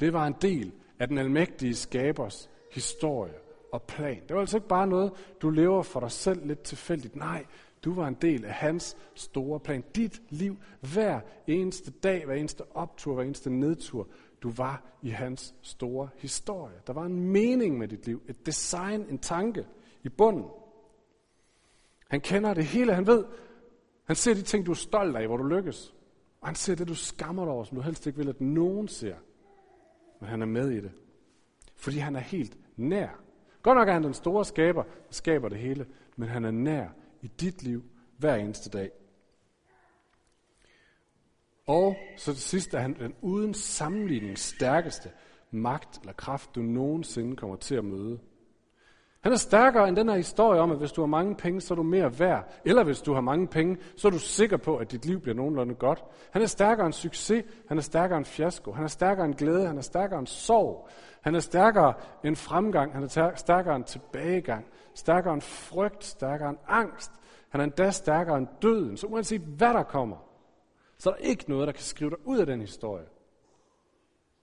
det 0.00 0.12
var 0.12 0.26
en 0.26 0.36
del 0.42 0.72
af 1.00 1.08
den 1.08 1.18
almægtige 1.18 1.74
skabers 1.74 2.50
historie 2.72 3.34
og 3.72 3.82
plan. 3.82 4.22
Det 4.28 4.34
var 4.34 4.40
altså 4.40 4.56
ikke 4.56 4.68
bare 4.68 4.86
noget, 4.86 5.12
du 5.42 5.50
lever 5.50 5.82
for 5.82 6.00
dig 6.00 6.10
selv 6.10 6.46
lidt 6.46 6.62
tilfældigt. 6.62 7.16
Nej, 7.16 7.44
Du 7.84 7.94
var 7.94 8.08
en 8.08 8.16
del 8.22 8.44
af 8.44 8.52
hans 8.52 8.96
store 9.14 9.60
plan. 9.60 9.84
Dit 9.94 10.22
liv, 10.28 10.56
hver 10.80 11.20
eneste 11.46 11.90
dag, 11.90 12.24
hver 12.24 12.34
eneste 12.34 12.76
optur, 12.76 13.14
hver 13.14 13.24
eneste 13.24 13.50
nedtur, 13.50 14.08
du 14.42 14.50
var 14.50 14.82
i 15.02 15.08
hans 15.08 15.54
store 15.62 16.08
historie. 16.16 16.76
Der 16.86 16.92
var 16.92 17.04
en 17.04 17.20
mening 17.20 17.78
med 17.78 17.88
dit 17.88 18.06
liv, 18.06 18.22
et 18.28 18.46
design, 18.46 19.06
en 19.08 19.18
tanke 19.18 19.66
i 20.04 20.08
bunden. 20.08 20.44
Han 22.08 22.20
kender 22.20 22.54
det 22.54 22.64
hele, 22.64 22.94
han 22.94 23.06
ved, 23.06 23.24
han 24.04 24.16
ser 24.16 24.34
de 24.34 24.42
ting, 24.42 24.66
du 24.66 24.70
er 24.70 24.74
stolt 24.74 25.16
af, 25.16 25.26
hvor 25.26 25.36
du 25.36 25.44
lykkes. 25.44 25.94
Og 26.40 26.48
han 26.48 26.54
ser 26.54 26.74
det, 26.74 26.88
du 26.88 26.94
skammer 26.94 27.44
dig 27.44 27.52
over, 27.54 27.64
som 27.64 27.76
du 27.76 27.82
helst 27.82 28.06
ikke 28.06 28.18
vil, 28.18 28.28
at 28.28 28.40
nogen 28.40 28.88
ser. 28.88 29.16
Men 30.20 30.28
han 30.28 30.42
er 30.42 30.46
med 30.46 30.70
i 30.70 30.80
det. 30.80 30.92
Fordi 31.76 31.98
han 31.98 32.16
er 32.16 32.20
helt 32.20 32.58
nær. 32.76 33.20
Godt 33.62 33.76
nok 33.76 33.88
er 33.88 33.92
han 33.92 34.04
den 34.04 34.14
store 34.14 34.44
skaber, 34.44 34.82
der 34.82 35.12
skaber 35.12 35.48
det 35.48 35.58
hele, 35.58 35.86
men 36.16 36.28
han 36.28 36.44
er 36.44 36.50
nær 36.50 36.88
i 37.22 37.26
dit 37.26 37.62
liv 37.62 37.84
hver 38.18 38.34
eneste 38.34 38.70
dag. 38.70 38.90
Og 41.66 41.96
så 42.16 42.32
til 42.32 42.42
sidst 42.42 42.74
er 42.74 42.78
han 42.78 42.98
den 42.98 43.14
uden 43.20 43.54
sammenligning 43.54 44.38
stærkeste 44.38 45.10
magt 45.50 45.98
eller 46.00 46.12
kraft, 46.12 46.54
du 46.54 46.62
nogensinde 46.62 47.36
kommer 47.36 47.56
til 47.56 47.74
at 47.74 47.84
møde. 47.84 48.18
Han 49.20 49.32
er 49.32 49.36
stærkere 49.36 49.88
end 49.88 49.96
den 49.96 50.08
her 50.08 50.16
historie 50.16 50.60
om, 50.60 50.70
at 50.70 50.78
hvis 50.78 50.92
du 50.92 51.00
har 51.02 51.06
mange 51.06 51.34
penge, 51.34 51.60
så 51.60 51.74
er 51.74 51.76
du 51.76 51.82
mere 51.82 52.18
værd. 52.18 52.52
Eller 52.64 52.84
hvis 52.84 53.00
du 53.00 53.14
har 53.14 53.20
mange 53.20 53.46
penge, 53.46 53.78
så 53.96 54.08
er 54.08 54.12
du 54.12 54.18
sikker 54.18 54.56
på, 54.56 54.76
at 54.76 54.92
dit 54.92 55.04
liv 55.04 55.20
bliver 55.20 55.34
nogenlunde 55.34 55.74
godt. 55.74 56.04
Han 56.30 56.42
er 56.42 56.46
stærkere 56.46 56.86
end 56.86 56.92
succes. 56.92 57.44
Han 57.68 57.78
er 57.78 57.82
stærkere 57.82 58.18
end 58.18 58.26
fiasko. 58.26 58.72
Han 58.72 58.84
er 58.84 58.88
stærkere 58.88 59.26
end 59.26 59.34
glæde. 59.34 59.66
Han 59.66 59.78
er 59.78 59.82
stærkere 59.82 60.18
end 60.18 60.26
sorg. 60.26 60.88
Han 61.20 61.34
er 61.34 61.40
stærkere 61.40 61.94
end 62.24 62.36
fremgang. 62.36 62.92
Han 62.92 63.02
er 63.02 63.32
stærkere 63.36 63.76
end 63.76 63.84
tilbagegang. 63.84 64.66
Stærkere 64.94 65.34
end 65.34 65.42
frygt. 65.42 66.04
Stærkere 66.04 66.50
end 66.50 66.58
angst. 66.68 67.12
Han 67.48 67.60
er 67.60 67.64
endda 67.64 67.90
stærkere 67.90 68.38
end 68.38 68.48
døden. 68.62 68.96
Så 68.96 69.06
uanset 69.06 69.40
hvad 69.40 69.74
der 69.74 69.82
kommer, 69.82 70.16
så 70.98 71.10
er 71.10 71.14
der 71.14 71.20
ikke 71.20 71.44
noget, 71.48 71.66
der 71.66 71.72
kan 71.72 71.82
skrive 71.82 72.10
dig 72.10 72.18
ud 72.26 72.38
af 72.38 72.46
den 72.46 72.60
historie. 72.60 73.06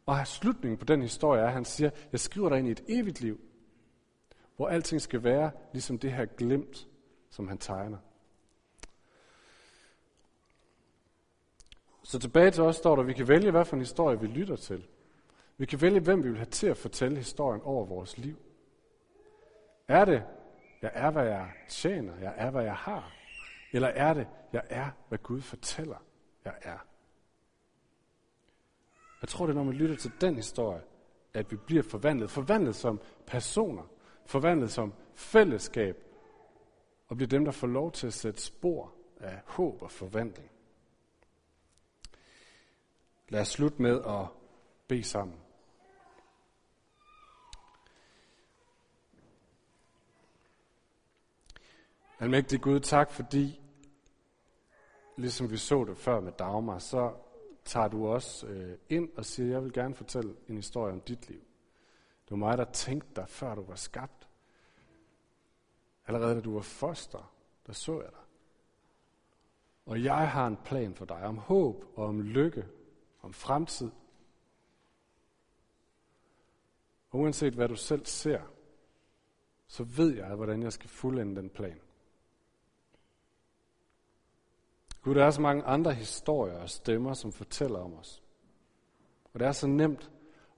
Og 0.05 0.27
slutningen 0.27 0.77
på 0.77 0.85
den 0.85 1.01
historie 1.01 1.41
er, 1.41 1.47
at 1.47 1.53
han 1.53 1.65
siger, 1.65 1.89
jeg 2.11 2.19
skriver 2.19 2.49
dig 2.49 2.59
ind 2.59 2.67
i 2.67 2.71
et 2.71 2.83
evigt 2.87 3.21
liv 3.21 3.39
hvor 4.57 4.67
alting 4.67 5.01
skal 5.01 5.23
være 5.23 5.51
ligesom 5.73 5.99
det 5.99 6.11
her 6.11 6.25
glimt, 6.25 6.87
som 7.29 7.47
han 7.47 7.57
tegner. 7.57 7.97
Så 12.03 12.19
tilbage 12.19 12.51
til 12.51 12.63
os 12.63 12.75
står 12.75 12.95
der, 12.95 13.01
at 13.01 13.07
vi 13.07 13.13
kan 13.13 13.27
vælge, 13.27 13.51
hvad 13.51 13.65
for 13.65 13.75
en 13.75 13.81
historie 13.81 14.19
vi 14.19 14.27
lytter 14.27 14.55
til. 14.55 14.87
Vi 15.57 15.65
kan 15.65 15.81
vælge, 15.81 15.99
hvem 15.99 16.23
vi 16.23 16.29
vil 16.29 16.37
have 16.37 16.45
til 16.45 16.67
at 16.67 16.77
fortælle 16.77 17.17
historien 17.17 17.61
over 17.61 17.85
vores 17.85 18.17
liv. 18.17 18.37
Er 19.87 20.05
det, 20.05 20.23
jeg 20.81 20.91
er, 20.93 21.11
hvad 21.11 21.25
jeg 21.25 21.51
tjener, 21.67 22.13
jeg 22.21 22.33
er, 22.37 22.51
hvad 22.51 22.63
jeg 22.63 22.75
har? 22.75 23.13
Eller 23.71 23.87
er 23.87 24.13
det, 24.13 24.27
jeg 24.53 24.63
er, 24.69 24.89
hvad 25.07 25.17
Gud 25.17 25.41
fortæller, 25.41 25.97
jeg 26.45 26.53
er? 26.61 26.77
Jeg 29.21 29.29
tror, 29.29 29.45
det 29.45 29.53
er, 29.53 29.57
når 29.57 29.63
man 29.63 29.73
lytter 29.73 29.95
til 29.95 30.11
den 30.21 30.35
historie, 30.35 30.81
at 31.33 31.51
vi 31.51 31.55
bliver 31.55 31.83
forvandlet. 31.83 32.31
Forvandlet 32.31 32.75
som 32.75 33.01
personer 33.25 33.83
forvandlet 34.27 34.71
som 34.71 34.93
fællesskab, 35.15 36.03
og 37.07 37.15
bliver 37.15 37.29
dem, 37.29 37.45
der 37.45 37.51
får 37.51 37.67
lov 37.67 37.91
til 37.91 38.07
at 38.07 38.13
sætte 38.13 38.41
spor 38.41 38.93
af 39.19 39.41
håb 39.45 39.81
og 39.81 39.91
forvandling. 39.91 40.51
Lad 43.29 43.41
os 43.41 43.47
slutte 43.47 43.81
med 43.81 44.01
at 44.05 44.25
bede 44.87 45.03
sammen. 45.03 45.37
Almægtig 52.19 52.61
Gud, 52.61 52.79
tak 52.79 53.11
fordi, 53.11 53.61
ligesom 55.15 55.51
vi 55.51 55.57
så 55.57 55.83
det 55.83 55.97
før 55.97 56.19
med 56.19 56.31
Dagmar, 56.31 56.79
så 56.79 57.13
tager 57.65 57.87
du 57.87 58.07
os 58.07 58.45
øh, 58.47 58.77
ind 58.89 59.09
og 59.17 59.25
siger, 59.25 59.49
jeg 59.49 59.63
vil 59.63 59.73
gerne 59.73 59.95
fortælle 59.95 60.35
en 60.47 60.55
historie 60.55 60.93
om 60.93 61.01
dit 61.01 61.29
liv. 61.29 61.39
Det 62.23 62.31
var 62.31 62.37
mig, 62.37 62.57
der 62.57 62.65
tænkte 62.65 63.09
dig, 63.15 63.29
før 63.29 63.55
du 63.55 63.63
var 63.63 63.75
skabt. 63.75 64.16
Allerede 66.07 66.35
da 66.35 66.41
du 66.41 66.53
var 66.53 66.61
foster, 66.61 67.33
der 67.67 67.73
så 67.73 68.01
jeg 68.01 68.11
dig. 68.11 68.19
Og 69.85 70.03
jeg 70.03 70.31
har 70.31 70.47
en 70.47 70.57
plan 70.57 70.95
for 70.95 71.05
dig 71.05 71.23
om 71.23 71.37
håb 71.37 71.85
og 71.95 72.05
om 72.05 72.21
lykke, 72.21 72.67
om 73.21 73.33
fremtid. 73.33 73.91
Og 77.09 77.19
uanset 77.19 77.53
hvad 77.53 77.67
du 77.67 77.75
selv 77.75 78.05
ser, 78.05 78.41
så 79.67 79.83
ved 79.83 80.15
jeg, 80.15 80.35
hvordan 80.35 80.63
jeg 80.63 80.73
skal 80.73 80.89
fuldende 80.89 81.41
den 81.41 81.49
plan. 81.49 81.79
Gud, 85.01 85.15
der 85.15 85.25
er 85.25 85.31
så 85.31 85.41
mange 85.41 85.63
andre 85.63 85.93
historier 85.93 86.59
og 86.59 86.69
stemmer, 86.69 87.13
som 87.13 87.31
fortæller 87.31 87.79
om 87.79 87.93
os. 87.93 88.23
Og 89.33 89.39
det 89.39 89.47
er 89.47 89.51
så 89.51 89.67
nemt 89.67 90.11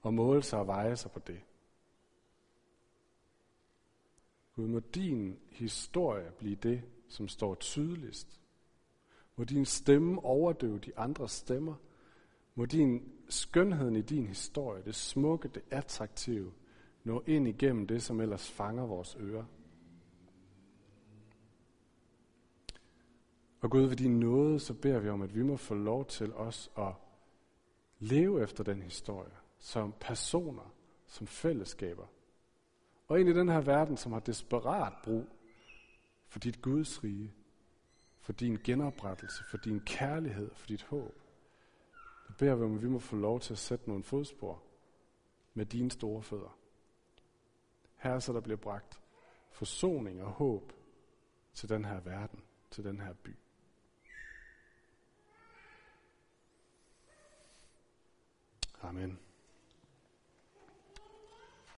at 0.05 0.13
måle 0.13 0.43
sig 0.43 0.59
og 0.59 0.67
veje 0.67 0.95
sig 0.95 1.11
på 1.11 1.19
det. 1.19 1.41
Gud, 4.59 4.67
må 4.67 4.79
din 4.79 5.39
historie 5.49 6.31
blive 6.37 6.55
det, 6.55 6.81
som 7.07 7.27
står 7.27 7.55
tydeligst. 7.55 8.41
Må 9.35 9.43
din 9.43 9.65
stemme 9.65 10.25
overdøve 10.25 10.79
de 10.79 10.97
andre 10.97 11.29
stemmer. 11.29 11.75
Må 12.55 12.65
din 12.65 13.11
skønheden 13.29 13.95
i 13.95 14.01
din 14.01 14.27
historie, 14.27 14.83
det 14.83 14.95
smukke, 14.95 15.47
det 15.47 15.63
attraktive, 15.71 16.51
nå 17.03 17.23
ind 17.27 17.47
igennem 17.47 17.87
det, 17.87 18.03
som 18.03 18.19
ellers 18.21 18.51
fanger 18.51 18.85
vores 18.85 19.17
ører. 19.19 19.45
Og 23.61 23.71
Gud, 23.71 23.81
ved 23.81 23.95
din 23.95 24.19
nåde, 24.19 24.59
så 24.59 24.73
beder 24.73 24.99
vi 24.99 25.09
om, 25.09 25.21
at 25.21 25.35
vi 25.35 25.43
må 25.43 25.57
få 25.57 25.73
lov 25.73 26.05
til 26.05 26.33
os 26.33 26.71
at 26.77 26.93
leve 27.99 28.43
efter 28.43 28.63
den 28.63 28.81
historie, 28.81 29.33
som 29.59 29.93
personer, 29.99 30.73
som 31.07 31.27
fællesskaber, 31.27 32.05
og 33.09 33.19
ind 33.19 33.29
i 33.29 33.33
den 33.33 33.49
her 33.49 33.61
verden, 33.61 33.97
som 33.97 34.11
har 34.11 34.19
desperat 34.19 34.93
brug 35.03 35.27
for 36.27 36.39
dit 36.39 36.61
Guds 36.61 37.03
rige, 37.03 37.33
for 38.19 38.33
din 38.33 38.59
genoprettelse, 38.63 39.43
for 39.43 39.57
din 39.57 39.79
kærlighed, 39.79 40.51
for 40.55 40.67
dit 40.67 40.83
håb. 40.83 41.15
Jeg 42.27 42.35
beder 42.37 42.55
vi 42.55 42.63
om, 42.63 42.75
at 42.75 42.81
vi 42.81 42.87
må 42.87 42.99
få 42.99 43.15
lov 43.15 43.39
til 43.39 43.53
at 43.53 43.57
sætte 43.57 43.89
nogle 43.89 44.03
fodspor 44.03 44.63
med 45.53 45.65
dine 45.65 45.91
store 45.91 46.23
fødder. 46.23 46.57
Her 47.95 48.19
så 48.19 48.33
der 48.33 48.41
bliver 48.41 48.57
bragt 48.57 49.01
forsoning 49.51 50.23
og 50.23 50.31
håb 50.31 50.73
til 51.53 51.69
den 51.69 51.85
her 51.85 51.99
verden, 51.99 52.43
til 52.71 52.83
den 52.83 52.99
her 52.99 53.13
by. 53.13 53.35
Amen. 58.81 59.19